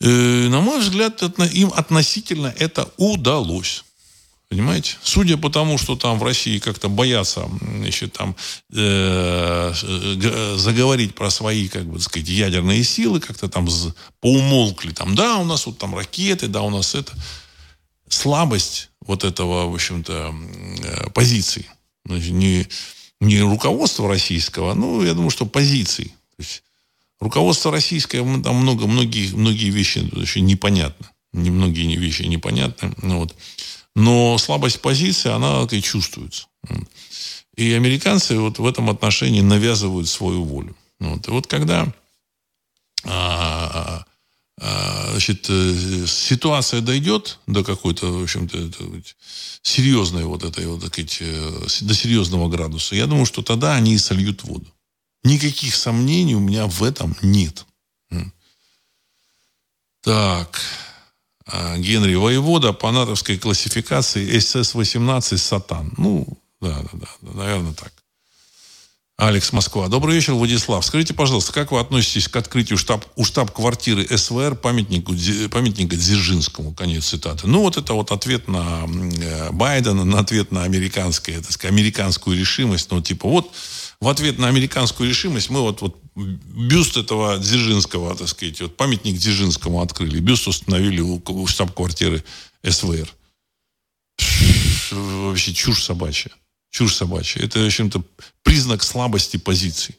[0.00, 1.22] Э, на мой взгляд,
[1.52, 3.84] им относительно это удалось.
[4.50, 4.96] Понимаете?
[5.02, 8.34] Судя по тому, что там в России как-то боятся значит, там,
[8.72, 13.68] э, э, заговорить про свои, как бы сказать, ядерные силы, как-то там
[14.20, 14.90] поумолкли.
[14.90, 17.12] Там, да, у нас вот там ракеты, да, у нас это.
[18.08, 20.34] Слабость вот этого, в общем-то,
[20.82, 21.68] э, позиций.
[22.04, 22.66] Значит, не,
[23.20, 26.06] не руководства российского, ну, я думаю, что позиций.
[26.36, 26.64] То есть,
[27.20, 31.06] руководство российское, там много, многие, многие вещи еще непонятны.
[31.32, 32.92] Многие вещи непонятны.
[33.02, 33.34] Ну, вот.
[33.94, 36.46] Но слабость позиции, она и чувствуется.
[37.56, 40.76] И американцы вот в этом отношении навязывают свою волю.
[40.98, 41.28] Вот.
[41.28, 41.92] И вот когда
[43.04, 44.04] а,
[44.62, 48.70] а, значит, э, ситуация дойдет до какой-то, в общем-то,
[49.62, 53.94] серьезной вот этой, вот, так сказать, э, до серьезного градуса, я думаю, что тогда они
[53.94, 54.66] и сольют воду.
[55.22, 57.66] Никаких сомнений у меня в этом нет.
[60.02, 60.60] Так.
[61.46, 65.92] А, Генри Воевода по натовской классификации СС-18 «Сатан».
[65.96, 66.26] Ну,
[66.60, 67.92] да, да, да, наверное, так.
[69.20, 69.88] Алекс Москва.
[69.88, 70.82] Добрый вечер, Владислав.
[70.82, 75.12] Скажите, пожалуйста, как вы относитесь к открытию штаб, у штаб-квартиры СВР памятнику,
[75.50, 76.72] памятника Дзержинскому?
[76.72, 77.46] Конец цитаты.
[77.46, 82.38] Ну, вот это вот ответ на э, Байдена, на ответ на американское, так сказать, американскую
[82.38, 82.90] решимость.
[82.90, 83.52] Ну, типа, вот
[84.00, 89.16] в ответ на американскую решимость мы вот, вот бюст этого Дзержинского, так сказать, вот памятник
[89.16, 92.24] Дзержинскому открыли, бюст установили у, у штаб-квартиры
[92.66, 93.08] СВР.
[94.90, 96.30] Вообще чушь собачья.
[96.70, 97.42] Чушь собачья.
[97.42, 98.02] Это, в общем-то,
[98.42, 99.96] признак слабости позиций.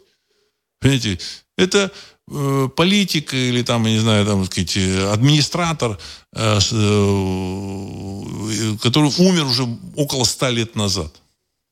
[0.79, 1.19] Понимаете,
[1.57, 1.91] это
[2.27, 4.77] э, политик или там, я не знаю, там, сказать,
[5.11, 5.99] администратор,
[6.33, 11.21] э, э, который умер уже около ста лет назад.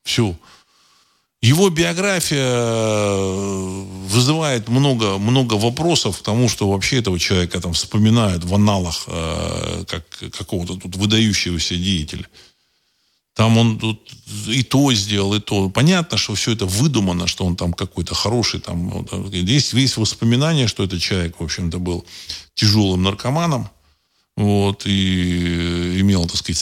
[0.04, 0.36] Все.
[1.42, 8.44] Его биография э, вызывает много, много вопросов к тому, что вообще этого человека там вспоминают
[8.44, 10.04] в аналах э, как
[10.36, 12.26] какого-то тут выдающегося деятеля.
[13.34, 14.06] Там он тут
[14.48, 15.70] и то сделал, и то.
[15.70, 18.60] Понятно, что все это выдумано, что он там какой-то хороший.
[18.60, 22.04] Там, есть весь воспоминание, что этот человек, в общем-то, был
[22.54, 23.70] тяжелым наркоманом.
[24.36, 26.58] Вот, и имел, так сказать,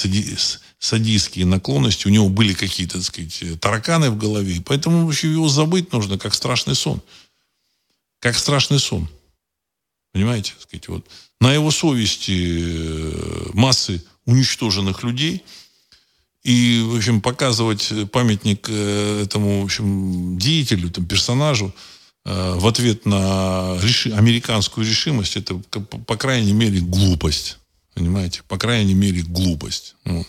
[0.78, 5.92] садистские наклонности, у него были какие-то, так сказать, тараканы в голове, поэтому еще его забыть
[5.92, 7.02] нужно, как страшный сон.
[8.20, 9.08] Как страшный сон.
[10.12, 10.52] Понимаете?
[10.52, 11.06] Так сказать, вот.
[11.40, 15.44] На его совести э, массы уничтоженных людей.
[16.42, 21.74] И, в общем, показывать памятник э, этому, в общем, деятелю, там, персонажу
[22.24, 27.58] э, в ответ на реши, американскую решимость, это, по крайней мере, глупость.
[27.94, 28.42] Понимаете?
[28.48, 29.94] По крайней мере, глупость.
[30.04, 30.26] Вот.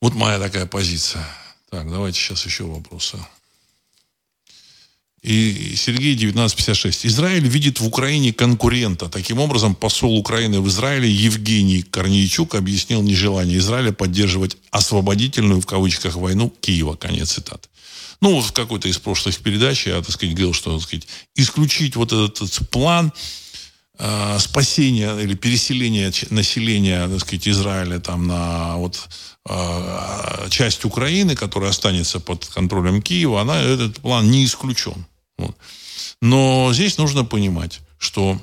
[0.00, 1.26] Вот моя такая позиция.
[1.70, 3.18] Так, давайте сейчас еще вопросы.
[5.22, 7.06] И Сергей 1956.
[7.06, 9.08] Израиль видит в Украине конкурента.
[9.08, 16.14] Таким образом, посол Украины в Израиле Евгений Корнейчук объяснил нежелание Израиля поддерживать освободительную, в кавычках,
[16.14, 16.94] войну Киева.
[16.94, 17.68] Конец цитаты.
[18.20, 22.12] Ну, в какой-то из прошлых передач я, так сказать, говорил, что, так сказать, исключить вот
[22.12, 23.12] этот план
[23.98, 29.08] э, спасения или переселения населения, так сказать, Израиля там на вот
[30.50, 35.06] часть Украины, которая останется под контролем Киева, она, этот план не исключен.
[35.38, 35.56] Вот.
[36.20, 38.40] Но здесь нужно понимать, что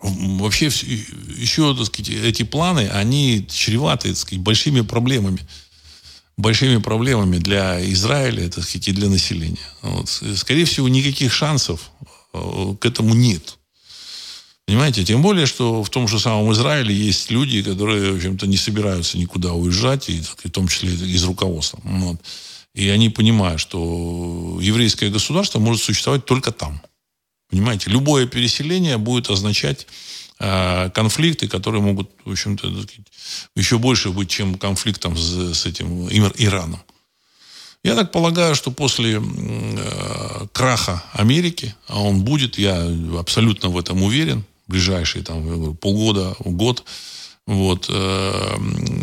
[0.00, 5.46] вообще еще, так сказать, эти планы, они чреваты, так сказать, большими проблемами.
[6.36, 9.58] Большими проблемами для Израиля, так сказать, и для населения.
[9.82, 10.08] Вот.
[10.08, 11.90] Скорее всего, никаких шансов
[12.32, 13.58] э, к этому нет.
[14.66, 15.04] Понимаете?
[15.04, 19.18] Тем более, что в том же самом Израиле есть люди, которые, в общем-то, не собираются
[19.18, 21.80] никуда уезжать, и, в том числе из руководства.
[21.82, 22.20] Вот.
[22.74, 26.80] И они понимают, что еврейское государство может существовать только там.
[27.50, 27.90] Понимаете?
[27.90, 29.86] Любое переселение будет означать
[30.38, 32.72] э, конфликты, которые могут, в общем-то,
[33.54, 36.80] еще больше быть, чем конфликтом с, с этим Ираном.
[37.84, 42.88] Я так полагаю, что после э, краха Америки, а он будет, я
[43.18, 46.84] абсолютно в этом уверен, ближайшие там, полгода, год,
[47.46, 48.56] вот, э,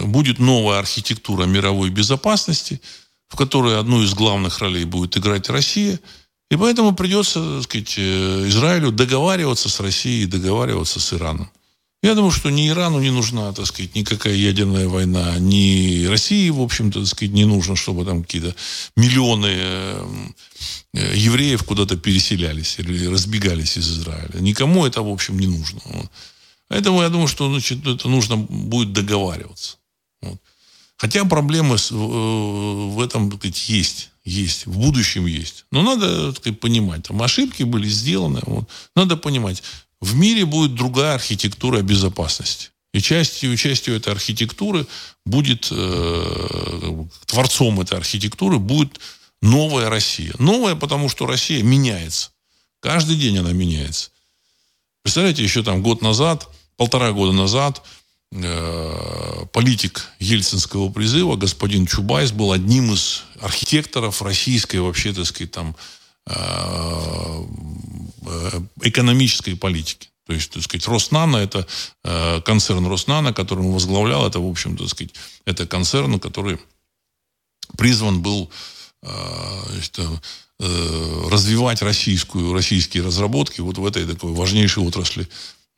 [0.06, 2.82] будет новая архитектура мировой безопасности,
[3.28, 6.00] в которой одну из главных ролей будет играть Россия.
[6.52, 11.50] И поэтому придется так сказать, э, Израилю договариваться с Россией, договариваться с Ираном.
[12.02, 16.62] Я думаю, что ни Ирану не нужна, так сказать, никакая ядерная война, ни России, в
[16.62, 18.56] общем-то, так сказать, не нужно, чтобы там какие-то
[18.96, 20.08] миллионы э,
[20.94, 24.40] э, евреев куда-то переселялись или разбегались из Израиля.
[24.40, 25.82] Никому это, в общем, не нужно.
[26.70, 29.78] Поэтому я думаю, что значит, это нужно будет договариваться.
[30.22, 30.40] Вот.
[30.96, 34.12] Хотя проблемы с, в этом так сказать, есть.
[34.24, 34.68] Есть.
[34.68, 35.66] В будущем есть.
[35.72, 37.04] Но надо так сказать, понимать.
[37.04, 38.42] Там ошибки были сделаны.
[38.46, 38.70] Вот.
[38.96, 39.64] Надо понимать.
[40.02, 42.70] В мире будет другая архитектура безопасности.
[42.94, 44.88] И частью, частью этой архитектуры
[45.26, 49.00] будет, э, творцом этой архитектуры будет
[49.42, 50.34] новая Россия.
[50.40, 52.32] Новая, потому что Россия меняется.
[52.80, 54.10] Каждый день она меняется.
[55.04, 57.84] Представляете, еще там год назад, полтора года назад,
[58.32, 65.76] э, политик Ельцинского призыва, господин Чубайс, был одним из архитекторов российской, вообще, так сказать, там,
[66.26, 67.44] э,
[68.82, 70.10] экономической политики.
[70.30, 71.66] То есть, так сказать, Роснано, это
[72.04, 75.12] э, концерн Роснано, который он возглавлял, это, в общем, так сказать,
[75.46, 76.60] это концерн, который
[77.76, 78.52] призван был
[79.02, 79.10] э,
[80.60, 85.28] развивать российскую, российские разработки вот в этой такой важнейшей отрасли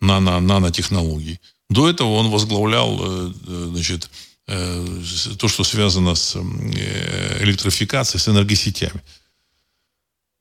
[0.01, 1.39] нано, нанотехнологий.
[1.69, 4.09] До этого он возглавлял значит,
[4.45, 9.01] то, что связано с электрификацией, с энергосетями.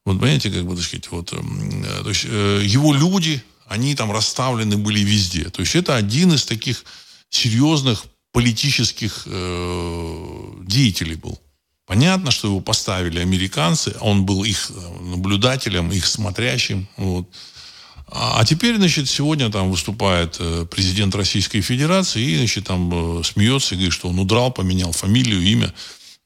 [0.04, 3.94] Вот понимаете, как бы, так сказать, вот, эм, э, то есть, э, его люди, они
[3.94, 5.44] там расставлены были везде.
[5.44, 6.84] То есть это один из таких
[7.28, 11.38] серьезных политических э, деятелей был.
[11.86, 16.88] Понятно, что его поставили американцы, он был их э, наблюдателем, их смотрящим.
[16.96, 17.28] Вот.
[18.06, 20.40] А, а теперь, значит, сегодня там выступает
[20.70, 25.72] президент Российской Федерации и, значит, там смеется и говорит, что он удрал, поменял фамилию, имя.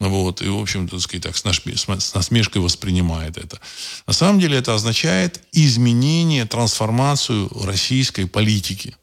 [0.01, 1.83] Вот, и, в общем-то, так сказать, так, с, насмеш...
[1.83, 3.61] с насмешкой воспринимает это.
[4.07, 8.97] На самом деле это означает изменение, трансформацию российской политики.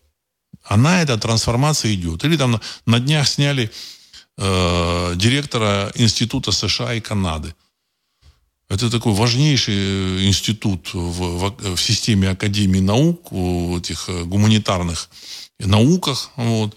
[0.64, 2.24] Она, эта трансформация идет.
[2.24, 3.72] Или там на, на днях сняли
[4.38, 7.56] э, директора Института США и Канады.
[8.70, 15.10] Это такой важнейший э, институт в, в, в системе Академии наук, в этих э, гуманитарных
[15.60, 16.32] науках.
[16.36, 16.76] Вот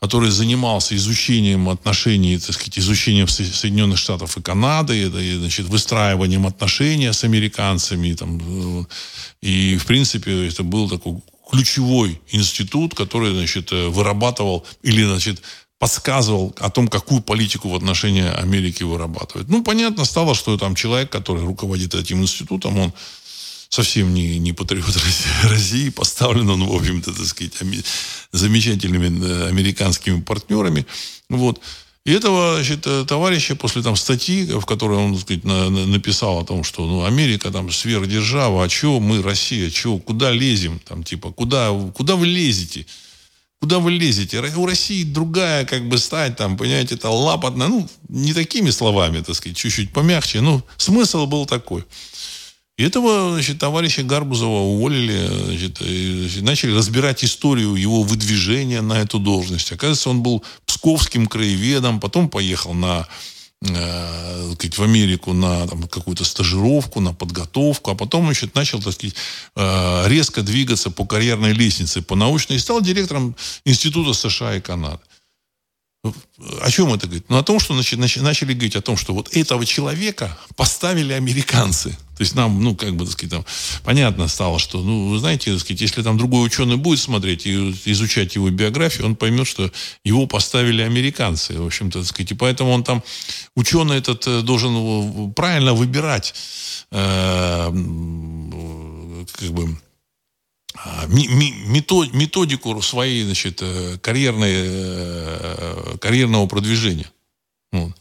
[0.00, 7.12] который занимался изучением отношений, так сказать, изучением Соединенных Штатов и Канады, и, значит, выстраиванием отношений
[7.12, 8.12] с американцами.
[8.12, 8.86] Там,
[9.40, 15.42] и, в принципе, это был такой ключевой институт, который, значит, вырабатывал или, значит,
[15.78, 19.48] подсказывал о том, какую политику в отношении Америки вырабатывает.
[19.48, 22.92] Ну, понятно стало, что там человек, который руководит этим институтом, он
[23.68, 24.96] совсем не, не патриот
[25.44, 27.54] России, поставлен он, в общем-то, так сказать,
[28.32, 30.86] замечательными э, американскими партнерами.
[31.28, 31.60] Вот.
[32.06, 35.86] И этого значит, э, товарища после там, статьи, в которой он так сказать, на, на,
[35.86, 40.78] написал о том, что ну, Америка там сверхдержава, а чего мы, Россия, чего, куда лезем,
[40.78, 42.86] там, типа, куда, куда вы лезете?
[43.58, 44.40] Куда вы лезете?
[44.54, 49.34] У России другая, как бы, стать, там, понимаете, это лапотная, ну, не такими словами, так
[49.34, 51.84] сказать, чуть-чуть помягче, ну, смысл был такой.
[52.76, 59.18] И этого значит, товарища Гарбузова уволили, значит, и, начали разбирать историю его выдвижения на эту
[59.18, 59.72] должность.
[59.72, 63.08] Оказывается, он был псковским краеведом, потом поехал на
[63.62, 69.16] э, в Америку на там, какую-то стажировку, на подготовку, а потом значит, начал так сказать,
[69.56, 75.00] э, резко двигаться по карьерной лестнице, по научной, и стал директором Института США и Канады.
[76.60, 77.24] О чем это говорит?
[77.30, 81.96] Ну, о том, что начали, начали говорить о том, что вот этого человека поставили американцы.
[82.16, 83.44] То есть нам, ну, как бы, так сказать, там,
[83.84, 87.74] понятно стало, что, ну, вы знаете, так сказать, если там другой ученый будет смотреть и
[87.84, 89.70] изучать его биографию, он поймет, что
[90.02, 92.32] его поставили американцы, в общем-то, так сказать.
[92.32, 93.02] И поэтому он там,
[93.54, 96.34] ученый этот э, должен правильно выбирать,
[96.90, 97.66] э,
[99.32, 99.76] как бы,
[100.74, 107.10] а, методику своей значит, э, карьерной, э, карьерного продвижения.
[107.72, 107.92] Вот.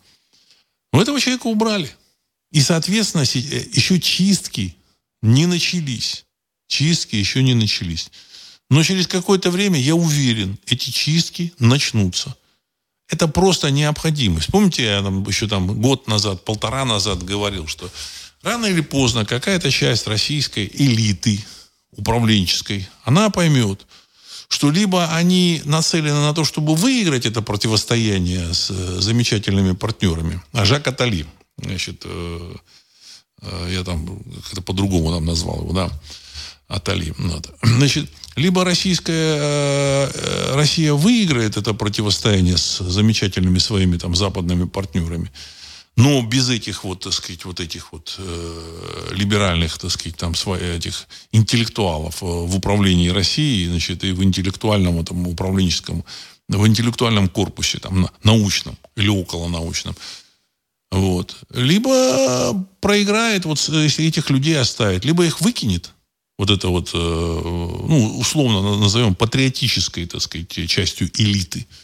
[0.93, 1.89] Но этого человека убрали.
[2.56, 4.78] И, соответственно, э, еще чистки
[5.22, 6.24] не начались.
[6.70, 8.10] Чистки еще не начались.
[8.70, 12.34] Но через какое-то время, я уверен, эти чистки начнутся.
[13.10, 14.47] Это просто необходимость.
[14.53, 17.91] Помните, я там, еще там год назад, полтора назад говорил, что
[18.41, 21.43] рано или поздно какая-то часть российской элиты,
[21.91, 23.86] управленческой, она поймет,
[24.47, 30.41] что либо они нацелены на то, чтобы выиграть это противостояние с э, замечательными партнерами.
[30.53, 31.26] А Жак Атали,
[31.58, 32.56] значит, э,
[33.41, 35.89] э, я там как-то по-другому там назвал его, да,
[36.68, 37.14] Атали.
[37.18, 37.53] Вот.
[37.62, 40.10] Значит, либо российская,
[40.56, 45.32] Россия выиграет это противостояние с замечательными своими там западными партнерами,
[45.95, 51.08] Но без этих вот, так сказать, вот этих вот э, либеральных, так сказать, там, этих
[51.32, 56.03] интеллектуалов э, в управлении Россией, значит, и в интеллектуальном этом управленческом,
[56.49, 59.95] в интеллектуальном корпусе, там, научном или около научном,
[60.92, 61.36] вот.
[61.52, 65.92] Либо проиграет, вот если этих людей оставит, либо их выкинет,
[66.38, 71.66] вот это вот, э, ну, условно назовем патриотической, так сказать, частью элиты–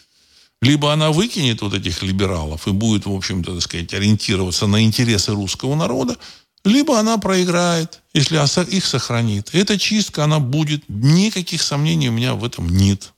[0.62, 5.32] либо она выкинет вот этих либералов и будет, в общем-то, так сказать, ориентироваться на интересы
[5.32, 6.18] русского народа,
[6.64, 8.38] либо она проиграет, если
[8.76, 9.50] их сохранит.
[9.54, 10.84] Эта чистка, она будет.
[10.88, 13.14] Никаких сомнений у меня в этом нет.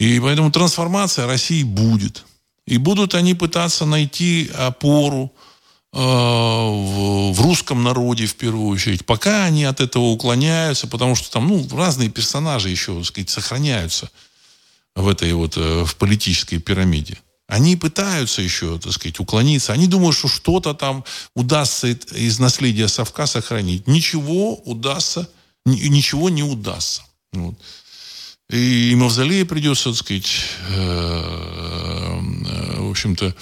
[0.00, 2.24] И поэтому трансформация России будет.
[2.66, 5.32] И будут они пытаться найти опору
[5.92, 9.04] э, в, в русском народе в первую очередь.
[9.04, 14.10] Пока они от этого уклоняются, потому что там ну, разные персонажи еще так сказать, сохраняются
[14.94, 17.18] в этой вот э, в политической пирамиде.
[17.46, 19.74] Они пытаются еще, так сказать, уклониться.
[19.74, 21.04] Они думают, что что-то там
[21.34, 23.86] удастся из наследия совка сохранить.
[23.86, 25.28] Ничего удастся,
[25.66, 27.02] ничего не удастся.
[27.32, 27.54] Вот.
[28.54, 30.30] И мавзолей придется, так сказать,
[30.68, 33.34] э, э, в общем-то,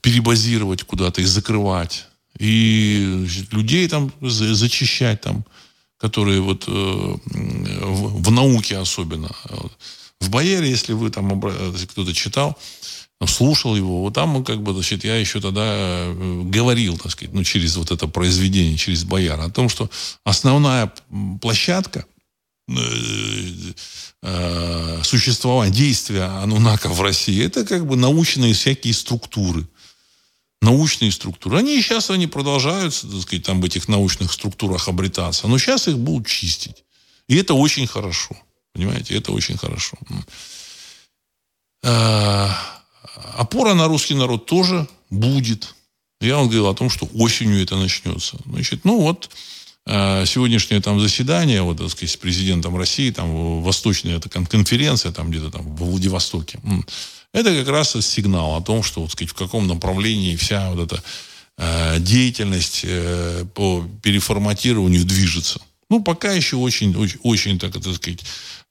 [0.00, 2.06] перебазировать куда-то и закрывать.
[2.38, 5.44] И людей там зачищать там,
[5.98, 9.30] которые вот в науке особенно.
[10.20, 12.56] В Бояре, если вы там кто-то читал,
[13.26, 17.42] слушал его, вот там, как бы, значит, я еще тогда э, говорил, так сказать, ну,
[17.42, 19.90] через вот это произведение, через Бояра, о том, что
[20.24, 20.92] основная
[21.40, 22.17] площадка э, э,
[25.02, 29.66] существования, действия анунаков в России, это как бы научные всякие структуры.
[30.60, 31.58] Научные структуры.
[31.58, 35.46] Они сейчас они продолжаются, так сказать, там в этих научных структурах обретаться.
[35.46, 36.84] Но сейчас их будут чистить.
[37.28, 38.36] И это очень хорошо.
[38.72, 39.96] Понимаете, это очень хорошо.
[41.84, 42.82] А,
[43.34, 45.74] опора на русский народ тоже будет.
[46.20, 48.36] Я вам говорил о том, что осенью это начнется.
[48.44, 49.30] Значит, ну вот,
[50.26, 55.50] сегодняшнее там заседание, вот, так сказать, с президентом России, там, восточная эта конференция, там, где-то
[55.50, 56.60] там, в Владивостоке,
[57.32, 61.02] это как раз сигнал о том, что, вот, сказать, в каком направлении вся вот эта
[61.60, 65.60] а, деятельность э, по переформатированию движется.
[65.90, 68.20] Ну, пока еще очень, очень, очень так, так сказать,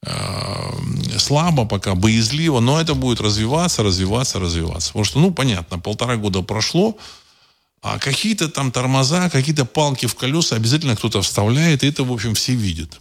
[0.05, 4.89] э, слабо пока, боязливо, но это будет развиваться, развиваться, развиваться.
[4.89, 6.97] Потому что, ну, понятно, полтора года прошло,
[7.81, 12.33] а какие-то там тормоза, какие-то палки в колеса обязательно кто-то вставляет, и это, в общем,
[12.33, 12.99] все видят.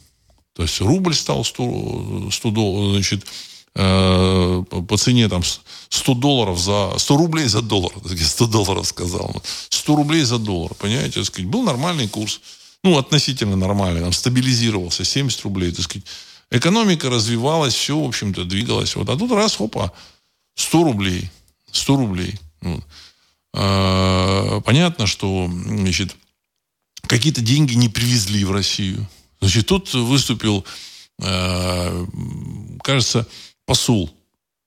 [0.54, 3.26] То есть рубль стал 100, 100 долларов, значит,
[3.74, 5.42] э, по цене там
[5.88, 6.98] 100 долларов за...
[6.98, 7.92] 100 рублей за доллар.
[8.04, 9.42] 100 долларов сказал.
[9.68, 11.24] 100 рублей за доллар, понимаете?
[11.24, 12.40] Сказать, был нормальный курс
[12.86, 16.06] ну, относительно нормальный, там, стабилизировался, 70 рублей, так сказать.
[16.50, 18.94] Экономика развивалась, все, в общем-то, двигалось.
[18.94, 19.08] Вот.
[19.08, 19.92] А тут раз, опа,
[20.54, 21.28] 100 рублей,
[21.72, 22.38] 100 рублей.
[22.60, 22.84] Вот.
[23.58, 26.14] А, понятно, что, значит,
[27.06, 29.08] какие-то деньги не привезли в Россию.
[29.40, 30.64] Значит, тут выступил,
[31.22, 32.06] а,
[32.82, 33.26] кажется,
[33.64, 34.14] посол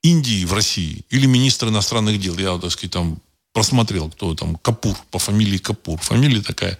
[0.01, 2.37] Индии в России или министр иностранных дел.
[2.39, 3.19] Я, так сказать, там
[3.53, 5.99] просмотрел, кто там, Капур, по фамилии Капур.
[5.99, 6.79] Фамилия такая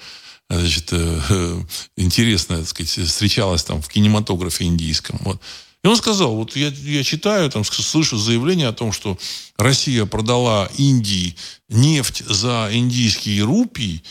[0.50, 1.64] значит, э,
[1.96, 5.20] интересно, так сказать, встречалась там в кинематографе индийском.
[5.22, 5.40] Вот.
[5.84, 9.18] И он сказал, вот я, я читаю, там слышу заявление о том, что
[9.58, 11.36] Россия продала Индии
[11.70, 14.04] нефть за индийские рупии,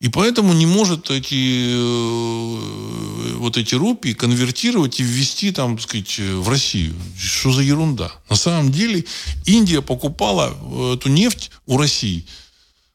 [0.00, 6.18] и поэтому не может эти, э, вот эти рупии конвертировать и ввести там, так сказать,
[6.18, 6.94] в Россию.
[7.16, 8.12] Что за ерунда?
[8.28, 9.04] На самом деле
[9.46, 12.26] Индия покупала э, эту нефть у России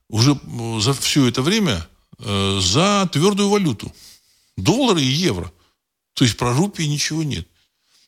[0.09, 0.37] уже
[0.79, 1.87] за все это время
[2.21, 3.93] Э, за твердую валюту.
[4.57, 5.51] Доллары и евро.
[6.13, 7.47] То есть про рупии ничего нет.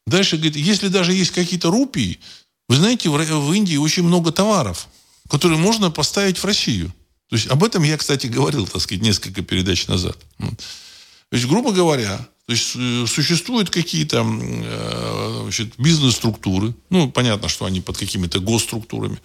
[0.07, 2.19] Дальше говорит, если даже есть какие-то рупии,
[2.67, 4.87] вы знаете, в, Индии очень много товаров,
[5.29, 6.93] которые можно поставить в Россию.
[7.29, 10.17] То есть об этом я, кстати, говорил, так сказать, несколько передач назад.
[10.37, 17.79] То есть, грубо говоря, то есть э, существуют какие-то э, бизнес-структуры, ну, понятно, что они
[17.79, 19.17] под какими-то госструктурами,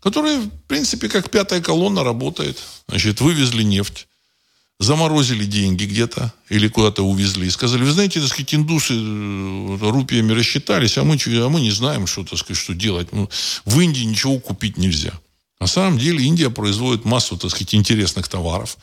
[0.00, 2.58] которые, в принципе, как пятая колонна работает.
[2.88, 4.06] Значит, вывезли нефть,
[4.80, 7.46] заморозили деньги где-то или куда-то увезли.
[7.46, 11.70] И сказали, вы знаете, так сказать, индусы э, рупиями рассчитались, а мы, а мы не
[11.70, 13.12] знаем, что, так сказать, что делать.
[13.12, 13.28] Ну,
[13.66, 15.12] в Индии ничего купить нельзя.
[15.60, 18.78] На самом деле Индия производит массу, так сказать, интересных товаров.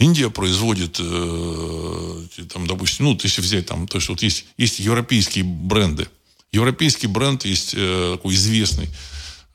[0.00, 5.44] Индия производит, э, там, допустим, ну, если взять там, то есть вот есть, есть европейские
[5.44, 6.08] бренды.
[6.50, 8.88] Европейский бренд есть э, такой известный,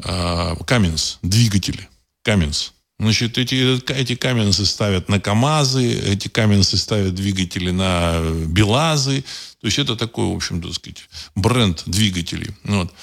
[0.05, 0.55] э,
[1.21, 1.89] двигатели,
[2.25, 2.71] Cummins.
[2.99, 9.23] Значит, эти, эти каменцы ставят на КАМАЗы, эти каменцы ставят двигатели на БелАЗы.
[9.61, 12.51] То есть это такой, в общем, так сказать, бренд двигателей.
[12.65, 12.93] Вот.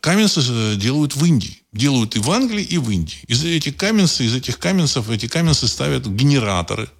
[0.00, 0.40] каменцы
[0.76, 1.62] делают в Индии.
[1.72, 3.18] Делают и в Англии, и в Индии.
[3.28, 6.90] Из этих каменцев, из этих каменцев, эти каменцы ставят генераторы.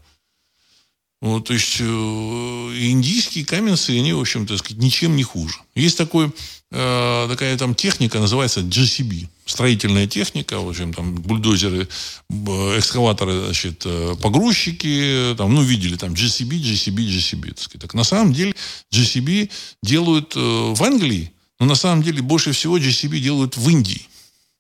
[1.21, 5.57] Вот, то есть э, индийские каменцы, они, в общем-то, сказать, ничем не хуже.
[5.75, 6.31] Есть такой,
[6.71, 9.27] э, такая там техника, называется GCB.
[9.45, 11.89] Строительная техника, в общем, там бульдозеры,
[12.31, 17.55] экскаваторы, значит, э, погрузчики, там, ну, видели там GCB, GCB, GCB.
[17.55, 18.55] Так, так на самом деле
[18.95, 19.51] GCB
[19.83, 24.03] делают э, в Англии, но на самом деле больше всего GCB делают в Индии.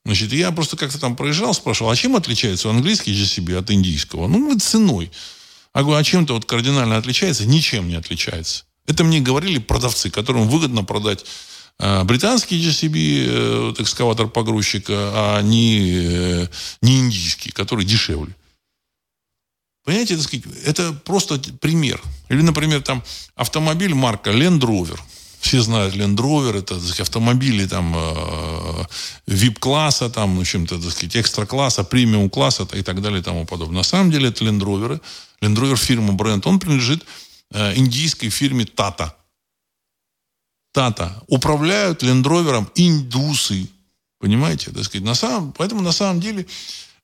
[0.04, 4.26] Значит, я просто как-то там проезжал, спрашивал, а чем отличается английский GCB от индийского?
[4.26, 5.12] Ну, ценой.
[5.78, 7.46] А говорю, а чем-то вот кардинально отличается?
[7.46, 8.64] Ничем не отличается.
[8.88, 11.24] Это мне говорили продавцы, которым выгодно продать
[11.78, 16.48] э, британский GCB, э, вот, экскаватор погрузчика, а не, э,
[16.82, 18.34] не индийский, который дешевле.
[19.84, 20.18] Понимаете,
[20.64, 22.02] это просто пример.
[22.28, 23.04] Или, например, там
[23.36, 24.98] автомобиль марка Land Rover–
[25.40, 28.84] все знают Land Rover, это так сказать, автомобили там э,
[29.26, 33.78] VIP-класса, там, в общем-то, так сказать, экстра-класса, премиум-класса и так далее и тому подобное.
[33.78, 35.00] На самом деле это Land Rover.
[35.40, 37.04] Land Rover фирма, бренд, он принадлежит
[37.52, 39.12] э, индийской фирме Tata.
[40.74, 41.12] Tata.
[41.28, 43.68] Управляют Land Rover индусы.
[44.18, 44.72] Понимаете?
[44.72, 46.46] Так сказать, на самом, поэтому на самом деле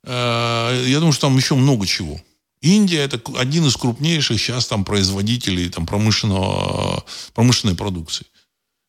[0.02, 2.20] э, я думаю, что там еще много чего.
[2.64, 7.04] Индия это один из крупнейших сейчас там производителей там, промышленного,
[7.34, 8.26] промышленной продукции.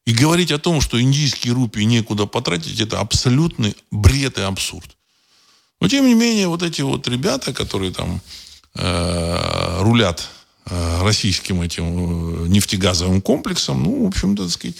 [0.06, 4.96] И говорить о том, что индийские рупии некуда потратить, это абсолютный бред и абсурд.
[5.82, 8.22] Но тем не менее, вот эти вот ребята, которые там
[8.76, 10.30] э, рулят
[10.68, 14.78] э, российским этим э, нефтегазовым комплексом, ну, в общем-то, так сказать,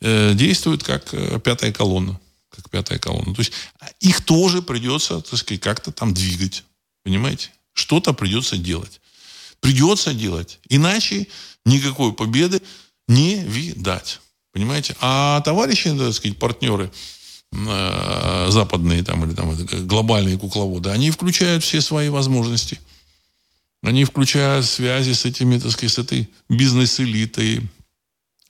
[0.00, 2.18] э, действуют как э, пятая колонна.
[2.50, 3.34] Как пятая колонна.
[3.34, 3.52] То есть
[4.00, 6.64] их тоже придется, так сказать, как-то там двигать.
[7.04, 7.50] Понимаете?
[7.72, 9.00] Что-то придется делать.
[9.60, 10.58] Придется делать.
[10.68, 11.26] Иначе
[11.64, 12.60] никакой победы
[13.08, 14.20] не видать.
[14.52, 14.96] Понимаете?
[15.00, 16.90] А товарищи, так сказать, партнеры
[17.52, 19.56] э, западные там, или там,
[19.86, 22.78] глобальные кукловоды, они включают все свои возможности.
[23.82, 27.68] Они включают связи с этими, так сказать, с этой бизнес-элитой,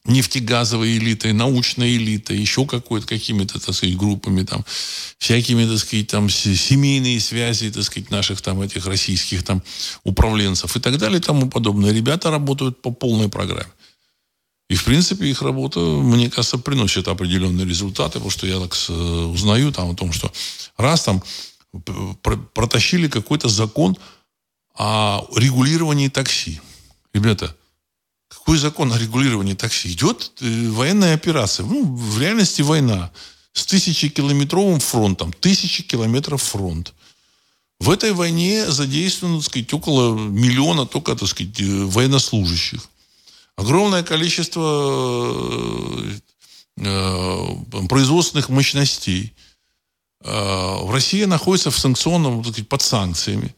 [0.05, 4.65] нефтегазовой элитой, научной элитой, еще какой-то, какими-то, так сказать, группами, там,
[5.19, 9.63] всякими, так сказать, там, семейные связи, так сказать, наших там этих российских там
[10.03, 11.93] управленцев и так далее и тому подобное.
[11.93, 13.71] Ребята работают по полной программе.
[14.69, 18.73] И, в принципе, их работа, мне кажется, приносит определенные результаты, потому что я так
[19.33, 20.33] узнаю там о том, что
[20.79, 21.23] раз там
[22.55, 23.97] протащили какой-то закон
[24.75, 26.61] о регулировании такси.
[27.13, 27.55] Ребята,
[28.33, 29.93] какой закон о регулировании такси?
[29.93, 31.66] Идет э, военная операция.
[31.66, 33.11] Ну, в реальности война.
[33.53, 35.33] С тысячекилометровым фронтом.
[35.35, 36.95] Тысячи километров фронт.
[37.78, 42.89] В этой войне задействовано, так сказать, около миллиона только, так сказать, э, военнослужащих.
[43.57, 44.62] Огромное количество
[46.78, 47.57] э,
[47.89, 49.35] производственных мощностей.
[50.24, 53.55] В России находится в санкционном, так сказать, под санкциями.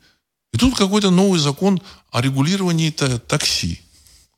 [0.54, 3.84] И тут какой-то новый закон о регулировании такси.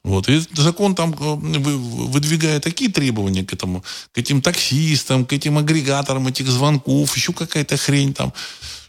[0.06, 0.28] Вот.
[0.28, 3.82] И закон там э, выдвигает такие требования к этому,
[4.12, 8.32] к этим таксистам, к этим агрегаторам этих звонков, еще какая-то хрень там,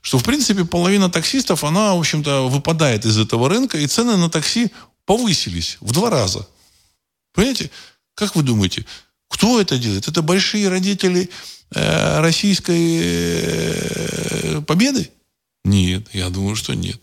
[0.01, 4.30] что, в принципе, половина таксистов, она, в общем-то, выпадает из этого рынка, и цены на
[4.30, 4.72] такси
[5.05, 6.47] повысились в два раза.
[7.34, 7.72] Понимаете?
[8.13, 8.86] Как вы думаете,
[9.28, 10.07] кто это делает?
[10.07, 11.32] Это большие родители
[11.72, 15.09] э, российской э, победы?
[15.65, 17.01] Нет, я думаю, что нет.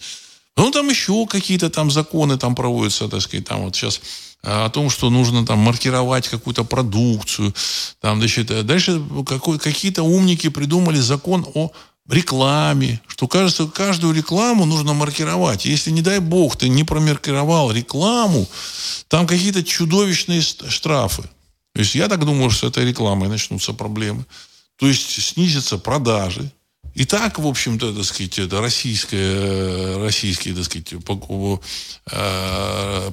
[0.56, 4.00] Ну, там еще какие-то там законы там проводятся, так сказать, там вот сейчас
[4.42, 7.54] а, о том, что нужно там маркировать какую-то продукцию.
[8.00, 11.72] Там, значит, э, дальше какой, какие-то умники придумали закон о
[12.08, 15.64] рекламе, что кажется, каждую рекламу нужно маркировать.
[15.64, 18.46] Если, не дай бог, ты не промаркировал рекламу,
[19.08, 21.22] там какие-то чудовищные штрафы.
[21.72, 24.26] То есть я так думаю, что с этой рекламой начнутся проблемы.
[24.76, 26.52] То есть снизятся продажи,
[26.94, 31.00] и так, в общем-то, так сказать, это российское, российский, так сказать, э,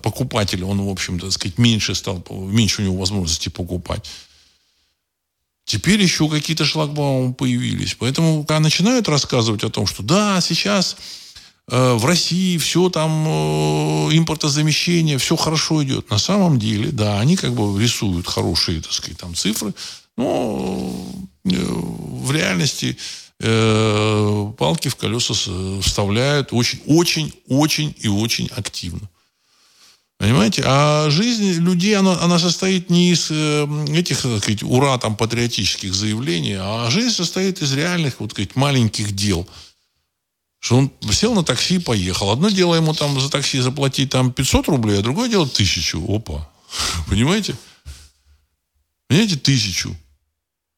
[0.04, 4.06] покупатель, он, в общем-то, так сказать, меньше стал, меньше у него возможности покупать.
[5.66, 7.96] Теперь еще какие-то шлагбаумы появились.
[7.96, 10.98] Поэтому, когда начинают рассказывать о том, что да, сейчас
[11.68, 16.12] э, в России все там э, импортозамещение, все хорошо идет.
[16.12, 19.74] На самом деле, да, они как бы рисуют хорошие, так сказать, там цифры,
[20.18, 20.94] но
[21.46, 22.98] э, в реальности
[23.42, 25.34] э, палки в колеса
[25.82, 29.10] вставляют очень, очень, очень и очень активно.
[30.22, 30.62] Понимаете?
[30.68, 35.96] А жизнь людей, она, она состоит не из э, этих, так сказать, ура, там, патриотических
[35.96, 39.48] заявлений, а жизнь состоит из реальных, вот, сказать, маленьких дел.
[40.60, 42.30] Что он сел на такси и поехал.
[42.30, 46.06] Одно дело ему там за такси заплатить там 500 рублей, а другое дело тысячу.
[46.08, 46.48] Опа.
[47.10, 47.56] Понимаете?
[49.08, 49.98] Понимаете, тысячу.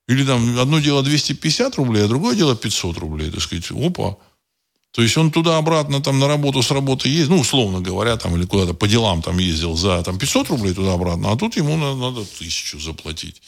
[0.07, 3.31] Или там одно дело 250 рублей, а другое дело 500 рублей.
[3.31, 4.17] Так сказать, опа.
[4.91, 8.45] То есть он туда-обратно там на работу с работы ездит, ну, условно говоря, там, или
[8.45, 12.25] куда-то по делам там ездил за там, 500 рублей туда-обратно, а тут ему надо, надо
[12.25, 13.41] тысячу заплатить.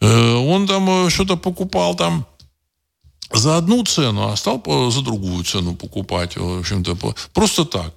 [0.00, 2.26] Э, он там э, что-то покупал там
[3.32, 6.36] за одну цену, а стал за другую цену покупать.
[6.36, 6.96] В общем-то,
[7.32, 7.94] просто так.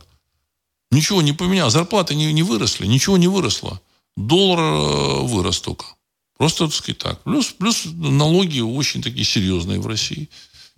[0.92, 1.74] Ничего не поменялось.
[1.74, 3.82] Зарплаты не, не выросли, ничего не выросло.
[4.16, 5.86] Доллар э, вырос только.
[6.40, 7.22] Просто, так сказать, так.
[7.24, 10.30] Плюс, плюс налоги очень такие серьезные в России.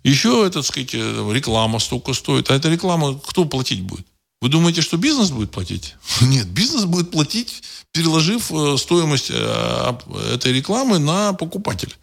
[0.02, 2.50] Еще, так сказать, э, реклама столько стоит.
[2.50, 4.04] А эта реклама кто платить будет?
[4.40, 5.94] Вы думаете, что бизнес будет платить?
[6.20, 11.94] Нет, бизнес будет платить, переложив э, стоимость этой рекламы на покупателя.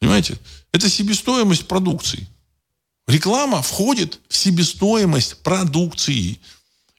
[0.00, 0.38] Понимаете?
[0.72, 2.26] Это себестоимость продукции.
[3.06, 6.40] Реклама входит в себестоимость продукции.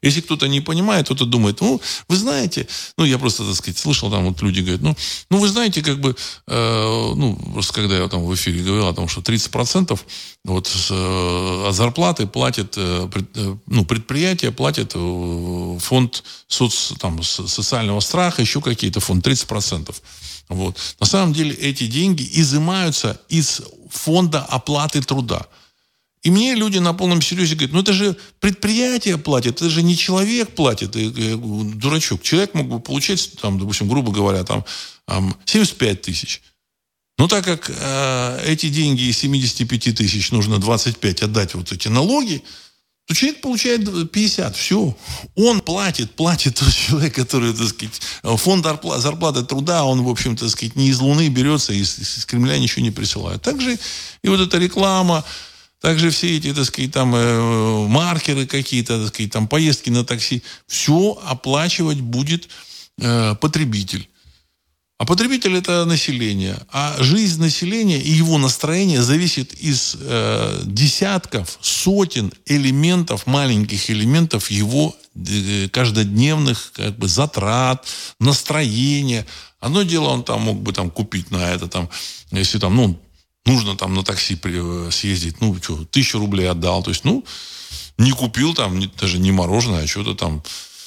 [0.04, 4.10] Если кто-то не понимает, кто-то думает, ну, вы знаете, ну, я просто, так сказать, слышал,
[4.10, 4.96] там вот люди говорят, ну,
[5.30, 6.14] ну вы знаете, как бы,
[6.46, 9.98] э, ну, просто когда я там в эфире говорил о том, что 30%
[10.44, 16.92] вот с, э, от зарплаты платит, э, пред, э, ну, предприятие платит э, фонд соц,
[16.98, 19.94] там, социального страха, еще какие-то фонд, 30%.
[20.48, 20.76] Вот.
[21.00, 25.46] На самом деле эти деньги изымаются из фонда оплаты труда.
[26.24, 29.94] И мне люди на полном серьезе говорят, ну это же предприятие платит, это же не
[29.94, 30.96] человек платит.
[30.96, 32.22] И, и, дурачок.
[32.22, 34.64] Человек мог бы получать, там, допустим, грубо говоря, там,
[35.44, 36.42] 75 тысяч.
[37.18, 42.42] Но так как э, эти деньги из 75 тысяч нужно 25 отдать вот эти налоги,
[43.06, 44.56] то человек получает 50.
[44.56, 44.96] Все.
[45.34, 48.64] Он платит, платит тот человек, который, так сказать, фонд
[48.96, 52.82] зарплаты труда, он, в общем-то, так сказать, не из Луны берется, из, из Кремля ничего
[52.82, 53.42] не присылает.
[53.42, 53.78] Также
[54.22, 55.22] и вот эта реклама,
[55.84, 60.42] также все эти, так сказать, там э, маркеры какие-то, так сказать, там поездки на такси,
[60.66, 62.48] все оплачивать будет
[62.98, 64.08] э, потребитель.
[64.96, 66.56] А потребитель это население.
[66.72, 74.96] А жизнь населения и его настроение зависит из э, десятков, сотен элементов, маленьких элементов его
[75.14, 77.86] э, каждодневных как бы, затрат,
[78.18, 79.26] настроения.
[79.60, 81.90] Одно дело, он там мог бы там купить на это, там,
[82.30, 82.98] если там, ну,
[83.44, 86.82] нужно там на такси э, съездить, ну, что, тысячу рублей отдал.
[86.82, 87.24] То есть, ну,
[87.98, 90.42] не купил там, даже не мороженое, а что-то там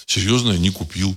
[0.05, 1.15] серьезное не купил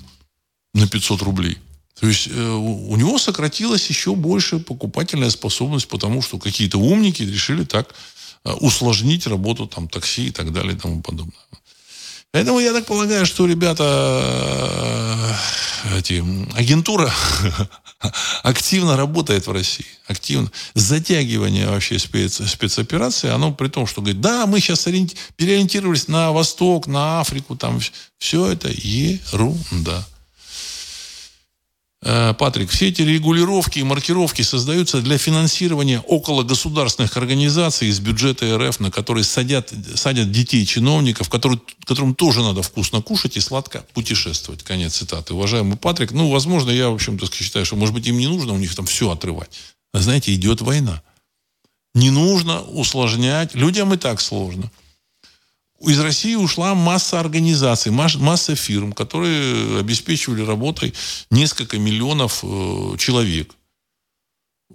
[0.74, 1.59] на 500 рублей.
[1.99, 7.64] То есть э, у него сократилась еще больше покупательная способность, потому что какие-то умники решили
[7.64, 7.95] так
[8.45, 11.34] э, усложнить работу там такси и так далее и тому подобное.
[12.32, 15.36] Поэтому я так полагаю, что ребята,
[15.97, 16.24] эти,
[16.57, 17.12] агентура
[18.42, 19.86] активно работает в России.
[20.07, 20.51] Активно.
[20.74, 26.32] Затягивание вообще спец, спецоперации, оно при том, что говорит, да, мы сейчас ориенти- переориентировались на
[26.32, 27.80] Восток, на Африку, там
[28.18, 30.07] все это ерунда.
[32.03, 38.57] Э, Патрик, все эти регулировки и маркировки создаются для финансирования около государственных организаций из бюджета
[38.57, 43.84] РФ, на которые садят, садят детей чиновников, которые, которым тоже надо вкусно кушать и сладко
[43.92, 44.62] путешествовать.
[44.62, 45.34] Конец цитаты.
[45.34, 48.59] Уважаемый Патрик, ну, возможно, я, в общем-то, считаю, что, может быть, им не нужно у
[48.59, 49.51] них там все отрывать.
[49.92, 51.03] А знаете, идет война.
[51.94, 53.55] Не нужно усложнять.
[53.55, 54.70] Людям и так сложно
[55.80, 60.92] из России ушла масса организаций, масса фирм, которые обеспечивали работой
[61.30, 63.54] несколько миллионов э, человек.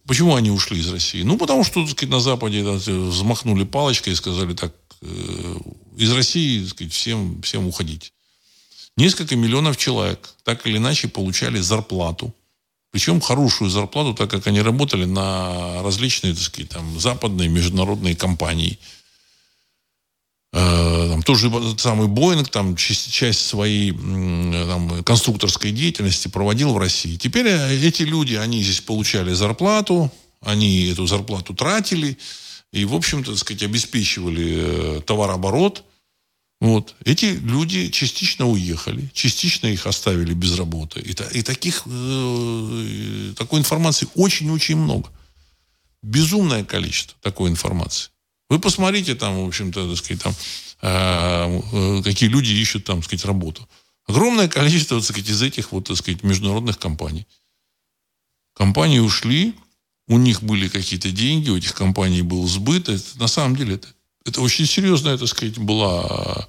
[0.07, 1.21] Почему они ушли из России?
[1.21, 5.57] Ну, потому что, так сказать, на Западе так, взмахнули палочкой и сказали так, э,
[5.95, 8.11] из России, так сказать, всем, всем уходить.
[8.97, 12.33] Несколько миллионов человек так или иначе получали зарплату.
[12.91, 18.79] Причем хорошую зарплату, так как они работали на различные, так сказать, там, западные международные компании–
[20.57, 27.17] Э, там, тоже самый Боинг там часть, часть своей там, конструкторской деятельности проводил в России.
[27.17, 32.17] Теперь э, эти люди, они здесь получали зарплату, они эту зарплату тратили
[32.71, 35.83] и, в общем-то, так сказать, обеспечивали э, товарооборот.
[36.61, 36.95] Вот.
[37.03, 41.01] Эти люди частично уехали, частично их оставили без работы.
[41.01, 45.09] И, и таких, э, такой информации очень-очень много.
[46.01, 48.09] Безумное количество такой информации.
[48.55, 50.33] Вы посмотрите там, в общем-то, так сказать, там,
[50.81, 53.67] э, какие люди ищут там, так сказать, работу.
[54.07, 57.27] Огромное количество, так сказать, из этих вот, так сказать, международных компаний.
[58.53, 59.55] Компании ушли,
[60.07, 62.87] у них были какие-то деньги, у этих компаний был сбыт.
[62.87, 63.89] Это, на самом деле это,
[64.23, 66.47] это очень серьезная, так сказать, была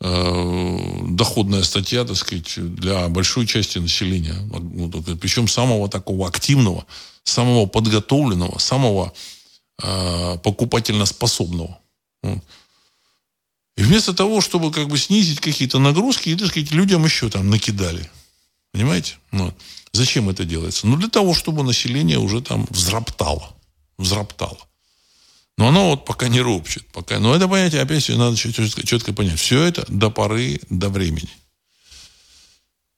[0.00, 4.36] э, доходная статья, так сказать, для большой части населения.
[5.22, 6.84] Причем самого такого активного,
[7.24, 9.35] самого подготовленного, самого э,
[9.78, 11.78] покупательно способного.
[13.76, 17.50] И вместо того, чтобы как бы снизить какие-то нагрузки, и, так сказать, людям еще там
[17.50, 18.10] накидали.
[18.72, 19.16] Понимаете?
[19.32, 19.52] Ну,
[19.92, 20.86] зачем это делается?
[20.86, 23.54] Ну, для того, чтобы население уже там взроптало.
[23.98, 24.58] Взроптало.
[25.58, 26.86] Но оно вот пока не ропчет.
[26.92, 27.18] Пока...
[27.18, 29.38] Но это понятие, опять надо четко, четко понять.
[29.38, 31.30] Все это до поры, до времени.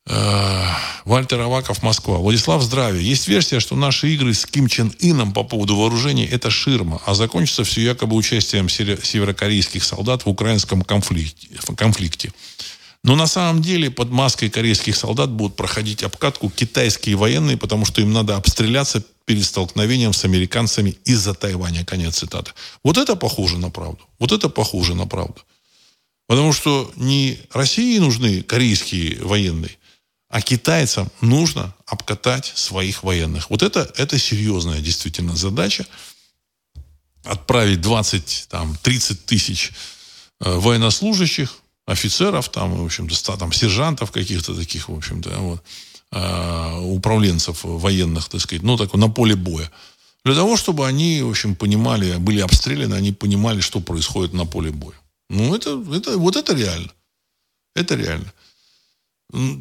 [0.08, 0.64] Э,
[1.04, 2.16] Вальтер Аваков, Москва.
[2.18, 3.00] Владислав, здравия.
[3.00, 7.14] Есть версия, что наши игры с Ким Чен Ином по поводу вооружения– это ширма, а
[7.14, 12.32] закончится все якобы участием северокорейских солдат в украинском конфликте.
[13.04, 18.00] Но на самом деле под маской корейских солдат будут проходить обкатку китайские военные, потому что
[18.00, 21.84] им надо обстреляться перед столкновением с американцами из-за Тайваня.
[21.84, 22.52] Конец цитаты.
[22.82, 24.00] Вот это похоже на правду.
[24.18, 25.42] Вот это похоже на правду.
[26.26, 29.78] Потому что не России нужны корейские военные,
[30.28, 33.50] а китайцам нужно обкатать своих военных.
[33.50, 35.86] Вот это, это серьезная действительно задача.
[37.24, 39.72] Отправить 20, там, 30 тысяч
[40.40, 45.62] э, военнослужащих, офицеров, там, в общем-то, там, сержантов каких-то таких, в общем-то, вот,
[46.12, 49.70] э, управленцев военных, так сказать, ну, так, на поле боя.
[50.24, 54.70] Для того, чтобы они, в общем, понимали, были обстреляны, они понимали, что происходит на поле
[54.70, 54.96] боя.
[55.30, 56.92] Ну, это, это, вот это реально.
[57.74, 58.32] Это реально.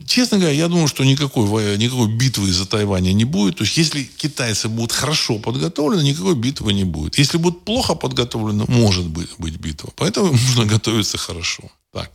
[0.06, 3.58] Честно говоря, я думаю, что никакой, никакой битвы из-за Тайваня не будет.
[3.58, 7.18] То есть, если китайцы будут хорошо подготовлены, никакой битвы не будет.
[7.18, 9.92] Если будут плохо подготовлены, может быть, быть битва.
[9.98, 11.64] Поэтому нужно готовиться хорошо.
[11.92, 12.12] Так.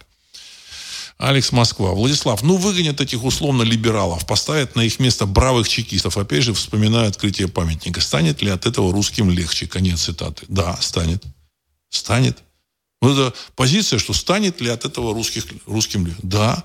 [1.18, 1.92] Алекс Москва.
[1.92, 6.16] Владислав, ну выгонят этих условно либералов, поставят на их место бравых чекистов.
[6.16, 8.00] Опять же, вспоминаю открытие памятника.
[8.00, 9.66] Станет ли от этого русским легче?
[9.66, 10.46] Конец цитаты.
[10.48, 11.22] Да, станет.
[11.90, 12.42] Станет.
[13.02, 16.20] Вот эта позиция, что станет ли от этого русских, русским легче?
[16.22, 16.64] Да.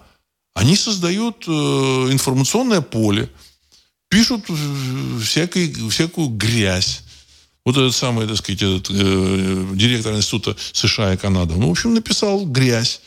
[0.58, 3.30] Они создают э, информационное поле,
[4.10, 7.04] пишут э, всякой, всякую грязь.
[7.64, 11.94] Вот этот самый, так сказать, этот, э, директор Института США и Канады, ну, в общем,
[11.94, 13.02] написал грязь.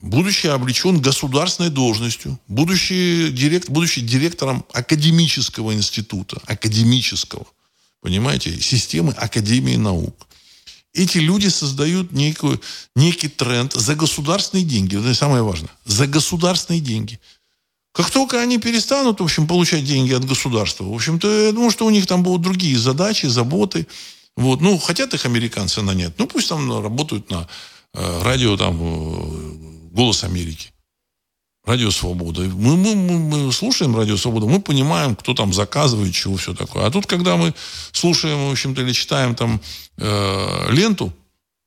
[0.00, 7.48] Будучи облечен государственной должностью, будучи, директ, будучи директором академического института, академического,
[8.00, 10.27] понимаете, системы Академии наук
[10.94, 12.60] эти люди создают некую,
[12.96, 14.98] некий тренд за государственные деньги.
[14.98, 15.70] Это самое важное.
[15.84, 17.20] За государственные деньги.
[17.92, 21.86] Как только они перестанут, в общем, получать деньги от государства, в общем-то, я думаю, что
[21.86, 23.86] у них там будут другие задачи, заботы.
[24.36, 24.60] Вот.
[24.60, 26.18] Ну, хотят их американцы нанять.
[26.18, 27.48] Ну, пусть там работают на
[27.94, 30.70] э, радио, там, э, «Голос Америки».
[31.68, 32.40] Радио Свобода.
[32.40, 36.86] Мы, мы, мы, слушаем Радио Свобода, мы понимаем, кто там заказывает, чего все такое.
[36.86, 37.52] А тут, когда мы
[37.92, 39.60] слушаем, в общем-то, или читаем там
[39.98, 41.12] э, ленту,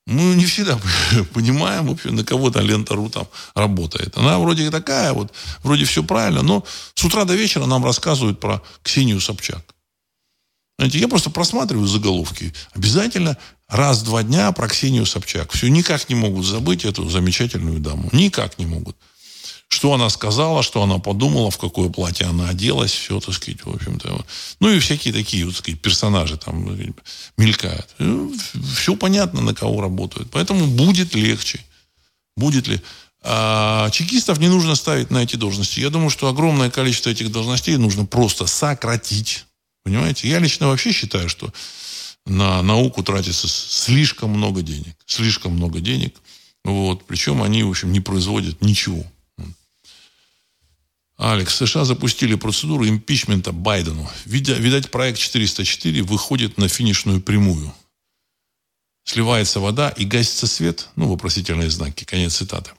[0.07, 0.79] мы не всегда
[1.33, 4.17] понимаем, в общем, на кого там лента.ру там работает.
[4.17, 5.31] Она вроде такая, вот,
[5.61, 9.63] вроде все правильно, но с утра до вечера нам рассказывают про Ксению Собчак.
[10.79, 12.51] Знаете, я просто просматриваю заголовки.
[12.73, 13.37] Обязательно
[13.67, 15.51] раз-два дня про Ксению Собчак.
[15.51, 18.09] Все, никак не могут забыть эту замечательную даму.
[18.11, 18.97] Никак не могут
[19.71, 23.73] что она сказала, что она подумала, в какое платье она оделась, все, так сказать, в
[23.73, 24.25] общем-то.
[24.59, 26.77] Ну и всякие такие, вот, так сказать, персонажи там
[27.37, 27.87] мелькают.
[27.97, 28.35] Ну,
[28.75, 30.29] все понятно, на кого работают.
[30.29, 31.61] Поэтому будет легче.
[32.35, 32.81] Будет ли.
[33.23, 35.79] А чекистов не нужно ставить на эти должности.
[35.79, 39.45] Я думаю, что огромное количество этих должностей нужно просто сократить.
[39.85, 40.27] Понимаете?
[40.27, 41.51] Я лично вообще считаю, что
[42.25, 44.97] на науку тратится слишком много денег.
[45.05, 46.17] Слишком много денег.
[46.65, 47.05] Вот.
[47.07, 49.05] Причем они, в общем, не производят ничего.
[51.21, 54.09] Алекс, США запустили процедуру импичмента Байдену.
[54.25, 57.71] Видать, проект 404 выходит на финишную прямую.
[59.03, 60.89] Сливается вода и гасится свет.
[60.95, 62.05] Ну, вопросительные знаки.
[62.05, 62.71] Конец цитаты.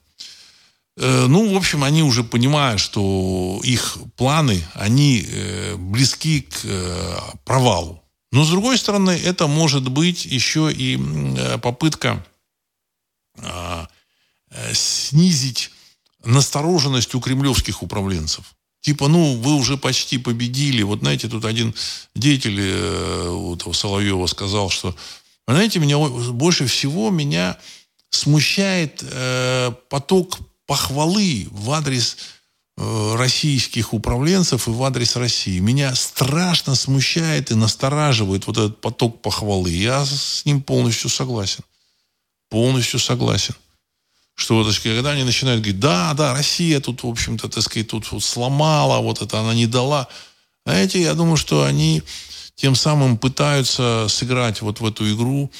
[0.97, 7.17] Э, ну, в общем, они уже понимают, что их планы, они э, близки к э,
[7.45, 8.03] провалу.
[8.33, 10.99] Но, с другой стороны, это может быть еще и
[11.61, 12.25] попытка
[13.37, 13.87] а,
[14.73, 15.69] снизить
[16.23, 18.53] настороженность у кремлевских управленцев.
[18.81, 20.83] Типа, ну, вы уже почти победили.
[20.83, 21.73] Вот, знаете, тут один
[22.15, 24.93] деятель э, вот, Соловьева сказал, что,
[25.47, 27.57] знаете, меня больше всего меня
[28.09, 32.17] смущает э, поток похвалы в адрес
[32.77, 35.59] э, российских управленцев и в адрес России.
[35.59, 39.71] Меня страшно смущает и настораживает вот этот поток похвалы.
[39.71, 41.63] Я с ним полностью согласен.
[42.49, 43.55] Полностью согласен
[44.35, 47.87] что, так сказать, когда они начинают говорить, да, да, Россия тут, в общем-то, так сказать,
[47.87, 50.07] тут вот сломала, вот это она не дала.
[50.65, 52.01] Знаете, я думаю, что они
[52.55, 55.51] тем самым пытаются сыграть вот в эту игру,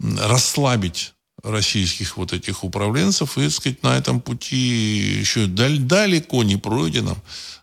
[0.00, 1.12] расслабить
[1.42, 7.20] российских вот этих управленцев и, так сказать, на этом пути еще далеко не пройденном,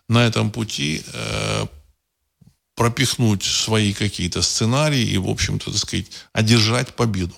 [0.08, 1.66] на этом пути э,
[2.74, 7.34] пропихнуть свои какие-то сценарии и, в общем-то, так сказать, одержать победу.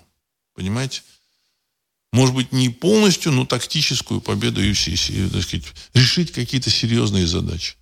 [0.55, 1.03] Понимаете?
[2.13, 7.75] Может быть, не полностью, но тактическую победу ЮСИСи, так сказать, решить какие-то серьезные задачи.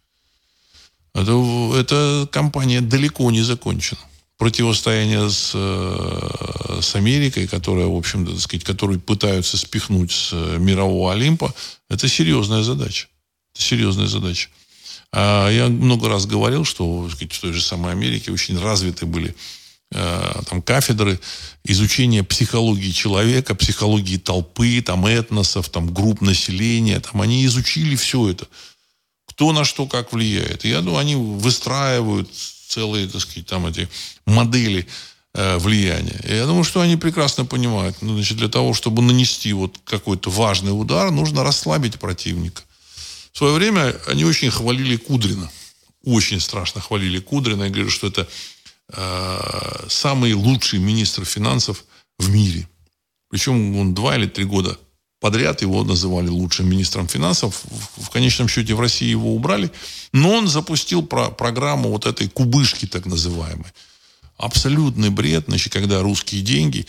[1.14, 4.00] Это, эта кампания далеко не закончена.
[4.38, 11.12] Противостояние с, э, с Америкой, которая, в общем-то, так сказать, которую пытаются спихнуть с мирового
[11.12, 11.52] Олимпа,
[11.88, 13.08] это серьезная задача.
[13.52, 14.48] Это серьезная задача.
[15.12, 19.30] А я много раз говорил, что сказать, в той же самой Америке очень развиты были
[19.30, 19.34] э,
[19.92, 21.18] там, кафедры
[21.64, 27.00] изучения психологии человека, психологии толпы, там, этносов, там, групп населения.
[27.00, 28.46] Там, они изучили все это.
[29.26, 30.64] Кто на что как влияет.
[30.64, 32.28] Я думаю, они выстраивают
[32.68, 33.88] целые, так сказать, там эти
[34.26, 34.86] модели
[35.34, 36.20] э, влияния.
[36.24, 37.96] Я думаю, что они прекрасно понимают.
[38.00, 42.62] Ну, значит, для того, чтобы нанести вот какой-то важный удар, нужно расслабить противника.
[43.32, 45.50] В свое время они очень хвалили Кудрина.
[46.04, 47.64] Очень страшно хвалили Кудрина.
[47.64, 48.28] И говорят, что это
[48.92, 51.84] э, самый лучший министр финансов
[52.18, 52.68] в мире.
[53.28, 54.78] Причем он два или три года
[55.20, 57.62] подряд его называли лучшим министром финансов.
[57.96, 59.70] В, конечном счете в России его убрали.
[60.12, 63.72] Но он запустил про программу вот этой кубышки так называемой.
[64.36, 66.86] Абсолютный бред, значит, когда русские деньги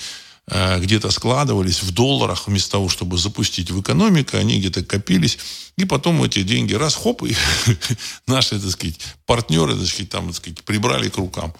[0.47, 5.37] Э, где-то складывались в долларах, вместо того, чтобы запустить в экономику, они где-то копились,
[5.77, 7.35] и потом эти деньги раз, хоп, и
[8.27, 11.53] наши, так сказать, партнеры, так сказать, там, так сказать, прибрали к рукам.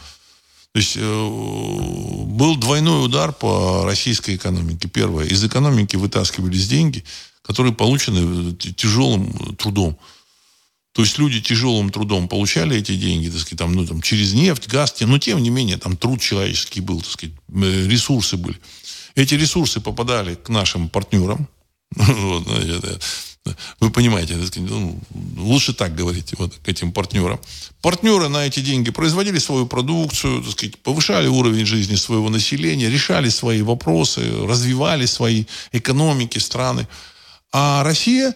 [0.73, 4.87] То есть э, был двойной удар по российской экономике.
[4.87, 7.03] Первое, из экономики вытаскивались деньги,
[7.41, 9.97] которые получены тяжелым трудом.
[10.93, 14.67] То есть люди тяжелым трудом получали эти деньги, так сказать, там, ну, там, через нефть,
[14.67, 18.57] газ, но тем не менее там труд человеческий был, так сказать, э, ресурсы были.
[19.15, 21.47] Эти ресурсы попадали к нашим партнерам.
[21.95, 22.47] Вот,
[23.79, 24.99] вы понимаете, ну,
[25.37, 27.39] лучше так говорить вот, к этим партнерам.
[27.81, 33.29] Партнеры на эти деньги производили свою продукцию, так сказать, повышали уровень жизни своего населения, решали
[33.29, 36.87] свои вопросы, развивали свои экономики, страны.
[37.51, 38.35] А Россия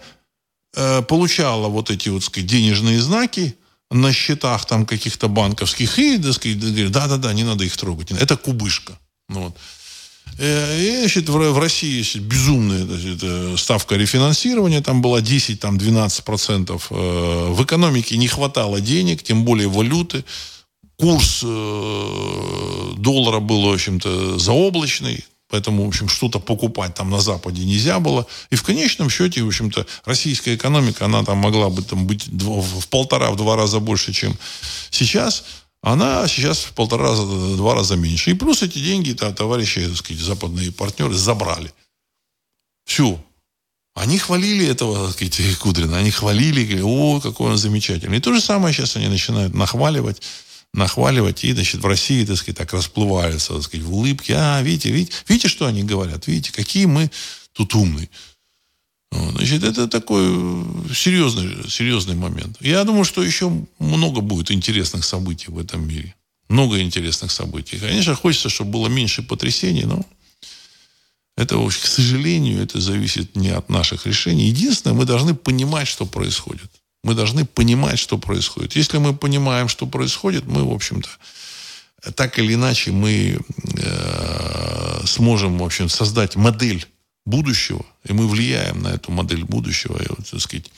[0.75, 3.55] Э, получала вот эти вот, сказать, денежные знаки
[3.89, 8.11] на счетах там каких-то банковских и, так сказать, да-да-да, не надо их трогать.
[8.11, 8.99] Это кубышка.
[9.29, 9.57] Ну, вот.
[10.37, 15.57] Э, и, значит, в, России значит, безумная значит, э, ставка рефинансирования, там была 10-12%.
[15.57, 17.53] Там 12%.
[17.53, 20.23] В экономике не хватало денег, тем более валюты.
[20.97, 25.25] Курс доллара был, в общем-то, заоблачный.
[25.49, 28.25] Поэтому, в общем, что-то покупать там на Западе нельзя было.
[28.49, 32.87] И в конечном счете, в общем-то, российская экономика, она там могла бы там быть в
[32.87, 34.35] полтора, в два раза больше, чем
[34.89, 35.43] сейчас.
[35.85, 37.23] Она сейчас в полтора раза,
[37.57, 38.31] два раза меньше.
[38.31, 41.71] И плюс эти деньги там, товарищи, так сказать, западные партнеры забрали.
[42.85, 43.23] Все.
[43.93, 45.99] Они хвалили этого, так сказать, Кудрина.
[45.99, 48.17] Они хвалили, говорили, о, какой он замечательный.
[48.17, 50.23] И то же самое сейчас они начинают нахваливать
[50.73, 54.33] нахваливать, и, значит, в России, так сказать, так расплываются, так сказать, в улыбке.
[54.35, 56.27] А, видите, видите, видите, что они говорят?
[56.27, 57.09] Видите, какие мы
[57.53, 58.09] тут умные.
[59.31, 60.25] Значит, это такой
[60.93, 62.57] серьезный, серьезный момент.
[62.61, 66.15] Я думаю, что еще много будет интересных событий в этом мире.
[66.49, 67.77] Много интересных событий.
[67.77, 70.05] Конечно, хочется, чтобы было меньше потрясений, но
[71.37, 74.47] это, к сожалению, это зависит не от наших решений.
[74.47, 76.71] Единственное, мы должны понимать, что происходит.
[77.03, 78.75] Мы должны понимать, что происходит.
[78.75, 81.09] Если мы понимаем, что происходит, мы, в общем-то,
[82.15, 83.39] так или иначе, мы
[83.77, 86.85] э, сможем, в общем, создать модель
[87.25, 90.01] будущего, и мы влияем на эту модель будущего.
[90.01, 90.71] И, вот, так сказать,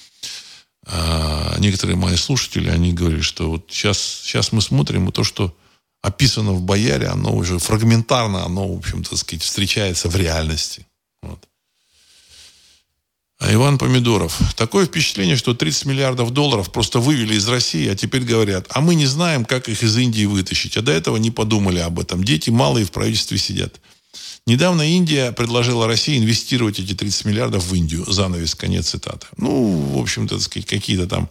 [0.85, 5.55] э, некоторые мои слушатели, они говорят, что вот сейчас, сейчас мы смотрим, и то, что
[6.01, 10.85] описано в Бояре, оно уже фрагментарно, оно, в общем, так сказать, встречается в реальности.
[11.21, 11.47] Вот.
[13.39, 14.39] А Иван Помидоров.
[14.55, 18.95] Такое впечатление, что 30 миллиардов долларов просто вывели из России, а теперь говорят, а мы
[18.95, 20.75] не знаем, как их из Индии вытащить.
[20.75, 22.23] А до этого не подумали об этом.
[22.23, 23.79] Дети малые в правительстве сидят.
[24.45, 28.05] Недавно Индия предложила России инвестировать эти 30 миллиардов в Индию.
[28.09, 29.27] Занавес, конец цитаты.
[29.37, 31.29] Ну, в общем-то, сказать, какие-то там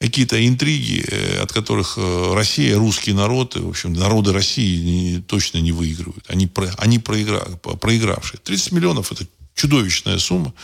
[0.00, 5.72] какие-то интриги, э, от которых э, Россия, русский народ, в общем, народы России точно не
[5.72, 6.24] выигрывают.
[6.28, 7.40] Они, они проигра,
[7.80, 8.40] проигравшие.
[8.42, 10.54] 30 миллионов– это чудовищная сумма.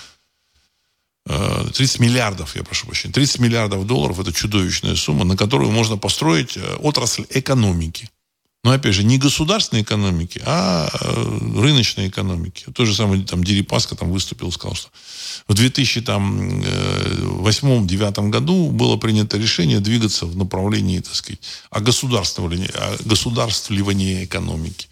[1.27, 6.57] 30 миллиардов, я прошу прощения, 30 миллиардов долларов– это чудовищная сумма, на которую можно построить
[6.57, 8.11] э, отрасль экономики.
[8.65, 12.65] Но, опять же, не государственной экономики, а э, рыночной экономики.
[12.75, 14.89] Тот же самый там, Дерипаска там выступил, сказал, что
[15.47, 22.71] в 2008-2009 году было принято решение двигаться в направлении, так сказать, огосударствливания,
[23.01, 24.89] огосударствливания экономики.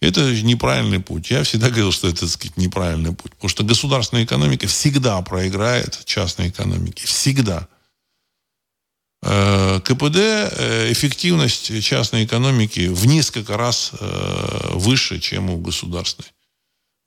[0.00, 1.30] Это неправильный путь.
[1.30, 3.32] Я всегда говорил, что это, так сказать, неправильный путь.
[3.32, 7.04] Потому что государственная экономика всегда проиграет частной экономике.
[7.06, 7.66] Всегда.
[9.28, 16.28] Э, КПД, э, эффективность частной экономики в несколько раз э, выше, чем у государственной.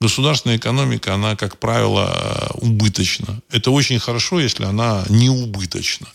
[0.02, 3.40] государственная экономика, она, как правило, убыточна.
[3.50, 6.08] Это очень хорошо, если она не убыточна.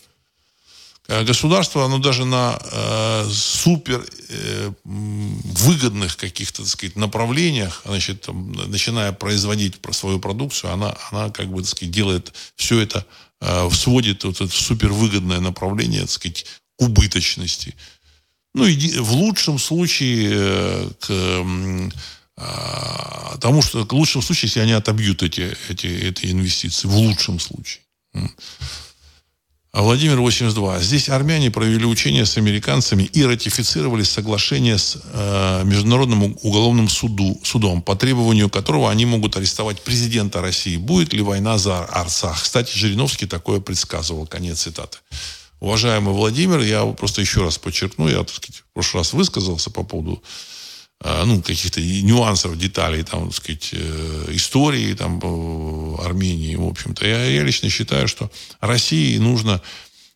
[1.08, 9.12] Государство, оно даже на э, супер э, выгодных каких-то, так сказать, направлениях, значит, там, начиная
[9.12, 13.06] производить свою продукцию, она, она как бы, так сказать, делает все это,
[13.70, 16.46] сводит вот это супер выгодное направление, так сказать,
[16.78, 17.74] к убыточности.
[18.54, 21.90] Ну, и в лучшем случае э, к э,
[23.38, 27.82] тому, что в лучшем случае, если они отобьют эти, эти, эти инвестиции, в лучшем случае.
[29.76, 30.80] А Владимир 82.
[30.80, 37.82] Здесь армяне провели учения с американцами и ратифицировали соглашение с э, Международным уголовным суду, судом,
[37.82, 40.78] по требованию которого они могут арестовать президента России.
[40.78, 42.42] Будет ли война за Арцах?
[42.42, 44.26] Кстати, Жириновский такое предсказывал.
[44.26, 44.96] Конец цитаты.
[45.60, 49.82] Уважаемый Владимир, я просто еще раз подчеркну, я, так сказать, в прошлый раз высказался по
[49.82, 50.22] поводу
[51.04, 55.20] ну, каких-то нюансов, деталей, там, так сказать, э, истории там,
[56.00, 57.06] Армении, в общем-то.
[57.06, 59.60] Я, я лично считаю, что России нужно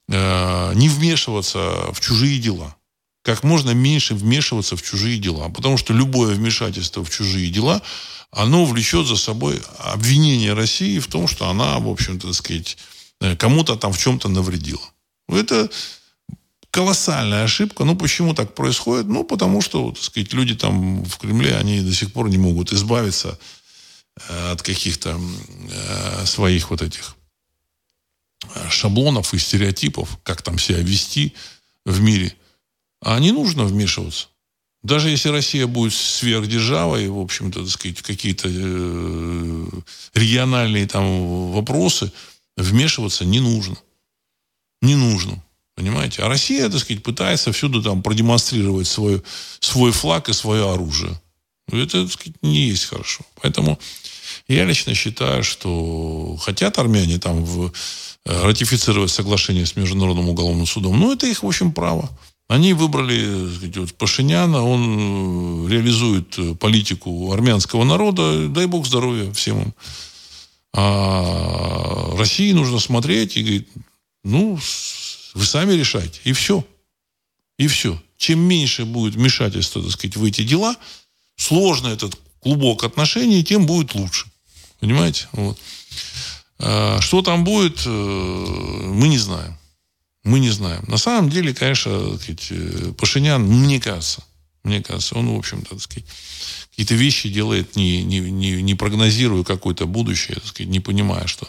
[0.08, 2.74] э, не вмешиваться в чужие дела.
[3.22, 5.50] Как можно меньше вмешиваться в чужие дела.
[5.50, 7.82] Потому что любое вмешательство в чужие дела,
[8.30, 12.78] оно влечет за собой обвинение России в том, что она, в общем-то, сказать,
[13.20, 14.82] э, кому-то там в чем-то навредила.
[15.28, 15.68] Это
[16.70, 17.84] колоссальная ошибка.
[17.84, 19.06] Ну, почему так происходит?
[19.06, 22.72] Ну, потому что, так сказать, люди там в Кремле, они до сих пор не могут
[22.72, 23.38] избавиться
[24.28, 25.20] э, от каких-то
[25.70, 27.16] э, своих вот этих
[28.54, 31.34] э, шаблонов и стереотипов, как там себя вести
[31.84, 32.34] в мире.
[33.00, 34.28] А не нужно вмешиваться.
[34.82, 38.48] Даже если Россия будет сверхдержавой, в общем-то, так сказать, какие-то
[40.14, 42.10] региональные там вопросы,
[42.56, 43.76] вмешиваться не нужно.
[44.80, 45.42] Не нужно.
[45.80, 46.22] Понимаете?
[46.22, 49.22] А Россия, так сказать, пытается всюду там продемонстрировать свой,
[49.60, 51.18] свой флаг и свое оружие.
[51.72, 53.24] Это, так сказать, не есть хорошо.
[53.40, 53.78] Поэтому
[54.46, 57.72] я лично считаю, что хотят армяне там в,
[58.26, 62.10] э, ратифицировать соглашение с Международным уголовным судом, ну, это их, в общем, право.
[62.46, 69.62] Они выбрали сказать, вот Пашиняна, он э, реализует политику армянского народа, дай бог здоровья всем
[69.62, 69.74] им.
[70.74, 73.68] А России нужно смотреть и говорить,
[74.24, 74.58] ну,
[75.34, 76.20] вы сами решайте.
[76.24, 76.66] И все.
[77.58, 78.00] И все.
[78.16, 80.76] Чем меньше будет вмешательства, так сказать, в эти дела,
[81.36, 84.26] сложно этот клубок отношений, тем будет лучше.
[84.80, 85.28] Понимаете?
[85.32, 85.58] Вот.
[86.58, 89.56] А, что там будет, э, мы не знаем.
[90.24, 90.84] Мы не знаем.
[90.86, 92.18] На самом деле, конечно,
[92.50, 94.22] э, Пашинян, мне кажется,
[94.64, 96.04] мне кажется, он, в общем-то, сказать,
[96.70, 101.48] какие-то вещи делает, не, не, не, не прогнозируя какое-то будущее, сказать, не понимая, что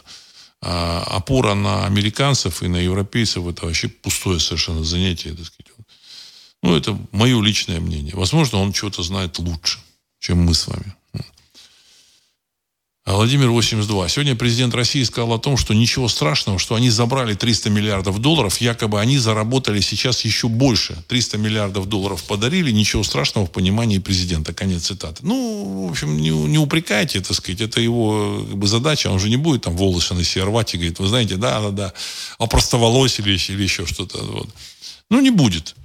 [0.62, 5.72] опора на американцев и на европейцев это вообще пустое совершенно занятие, так сказать.
[6.64, 8.14] Ну, это мое личное мнение.
[8.16, 9.80] Возможно, он чего-то знает лучше,
[10.20, 10.94] чем мы с вами.
[13.04, 14.10] А Владимир 82.
[14.10, 18.62] Сегодня президент России сказал о том, что ничего страшного, что они забрали 300 миллиардов долларов,
[18.62, 20.96] якобы они заработали сейчас еще больше.
[21.08, 24.54] 300 миллиардов долларов подарили, ничего страшного в понимании президента.
[24.54, 25.26] Конец цитаты.
[25.26, 29.30] Ну, в общем, не, не упрекайте, так сказать, это его как бы, задача, он же
[29.30, 31.94] не будет там волосы на себе рвать и говорит, вы знаете, да, да, да,
[32.38, 34.20] а просто волос или, или еще что-то.
[34.20, 34.50] Вот.
[35.10, 35.76] Ну, не будет.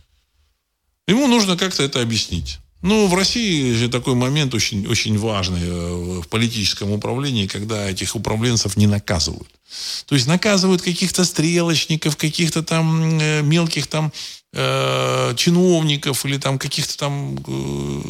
[1.09, 2.59] Ему нужно как-то это объяснить.
[2.87, 8.15] Ну, в России же такой момент очень, очень важный э, в политическом управлении, когда этих
[8.15, 9.49] управленцев не наказывают.
[10.07, 14.13] То есть наказывают каких-то стрелочников, каких-то там э, мелких там
[14.53, 18.03] э, чиновников или там каких-то там, э,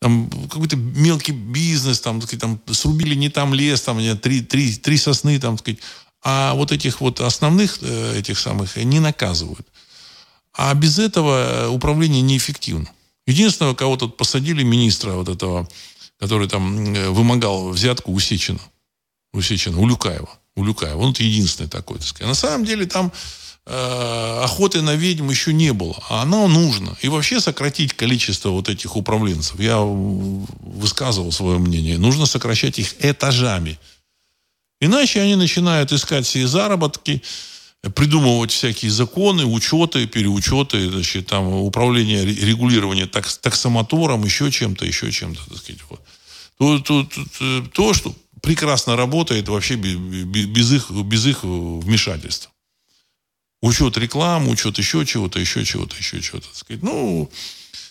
[0.00, 4.96] там какой-то мелкий бизнес, там, сказать, там срубили не там лес, там три, три, три
[4.96, 5.80] сосны, там, сказать,
[6.22, 9.66] а вот этих вот основных э, этих самых не наказывают.
[10.52, 12.92] А без этого управление неэффективно.
[13.26, 15.68] Единственного, кого тут посадили, министра вот этого,
[16.18, 18.60] который там э, вымогал взятку у Сечина.
[19.32, 20.28] У Сечина, у Люкаева.
[21.18, 22.28] Единственный такой, так сказать.
[22.28, 23.12] На самом деле там
[23.66, 26.02] э, охоты на ведьм еще не было.
[26.08, 26.96] А оно нужно.
[27.02, 29.60] И вообще сократить количество вот этих управленцев.
[29.60, 31.98] Я высказывал свое мнение.
[31.98, 33.78] Нужно сокращать их этажами.
[34.80, 37.22] Иначе они начинают искать себе заработки,
[37.94, 45.40] придумывать всякие законы, учеты, переучеты, значит, там, управление, регулирование так, таксомотором, еще чем-то, еще чем-то,
[45.48, 45.82] так сказать.
[45.88, 46.00] Вот.
[46.58, 47.04] То, то,
[47.38, 52.50] то, то, что прекрасно работает вообще без их, без их вмешательства.
[53.62, 56.48] Учет рекламы, учет еще чего-то, еще чего-то, еще чего-то.
[56.82, 57.30] Ну,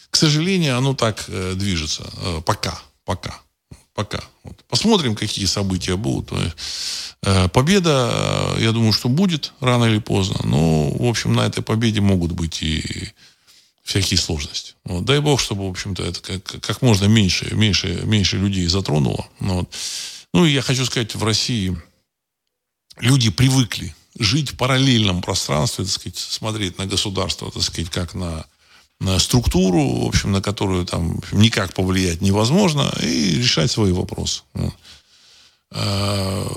[0.09, 2.09] к сожалению, оно так э, движется.
[2.17, 3.41] Э, пока, пока,
[3.95, 4.21] пока.
[4.43, 4.63] Вот.
[4.67, 6.31] Посмотрим, какие события будут.
[7.23, 8.11] Э, победа,
[8.57, 10.39] э, я думаю, что будет рано или поздно.
[10.43, 12.83] Но, в общем, на этой победе могут быть и
[13.83, 14.73] всякие сложности.
[14.83, 15.05] Вот.
[15.05, 19.27] Дай бог, чтобы, в общем-то, это как, как можно меньше, меньше, меньше людей затронуло.
[19.39, 19.73] Вот.
[20.33, 21.75] Ну, и я хочу сказать, в России
[22.99, 28.45] люди привыкли жить в параллельном пространстве, так сказать, смотреть на государство, так сказать, как на
[29.19, 34.43] структуру, в общем, на которую там никак повлиять невозможно, и решать свои вопросы.
[35.71, 36.47] А,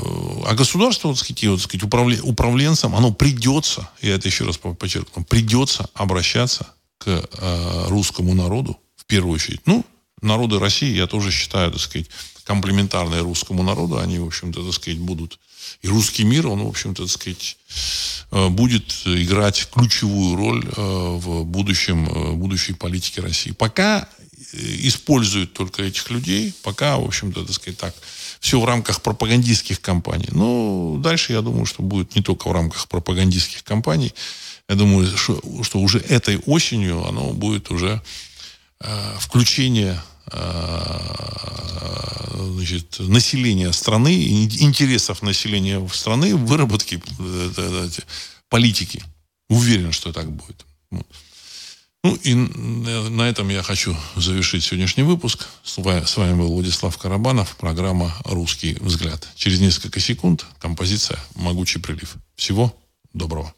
[0.46, 5.24] а государство, вот, сказать, вот, сказать, управля, управленцам, оно придется, я это еще раз подчеркну,
[5.24, 9.60] придется обращаться к э, русскому народу в первую очередь.
[9.66, 9.84] Ну,
[10.20, 12.08] народы России, я тоже считаю, так сказать,
[12.44, 15.38] комплементарные русскому народу, они, в общем-то, так сказать, будут...
[15.82, 17.56] И русский мир, он, в общем-то, так сказать,
[18.30, 23.52] э, будет играть ключевую роль э, в будущем, э, будущей политике России.
[23.52, 24.08] Пока
[24.52, 27.94] используют только этих людей, пока, в общем-то, так сказать, так,
[28.40, 30.28] все в рамках пропагандистских кампаний.
[30.32, 34.14] Но дальше, я думаю, что будет не только в рамках пропагандистских кампаний.
[34.68, 38.00] Я думаю, что, что уже этой осенью оно будет уже
[38.80, 40.00] э, включение
[42.68, 47.88] значит, населения страны, интересов населения страны в выработке э,
[48.48, 49.02] политики.
[49.48, 50.64] Уверен, что так будет.
[52.04, 55.48] Ну и на этом я хочу завершить сегодняшний выпуск.
[55.64, 59.28] С вами был Владислав Карабанов, программа «Русский взгляд».
[59.34, 62.16] Через несколько секунд композиция «Могучий прилив».
[62.36, 62.74] Всего
[63.12, 63.52] доброго.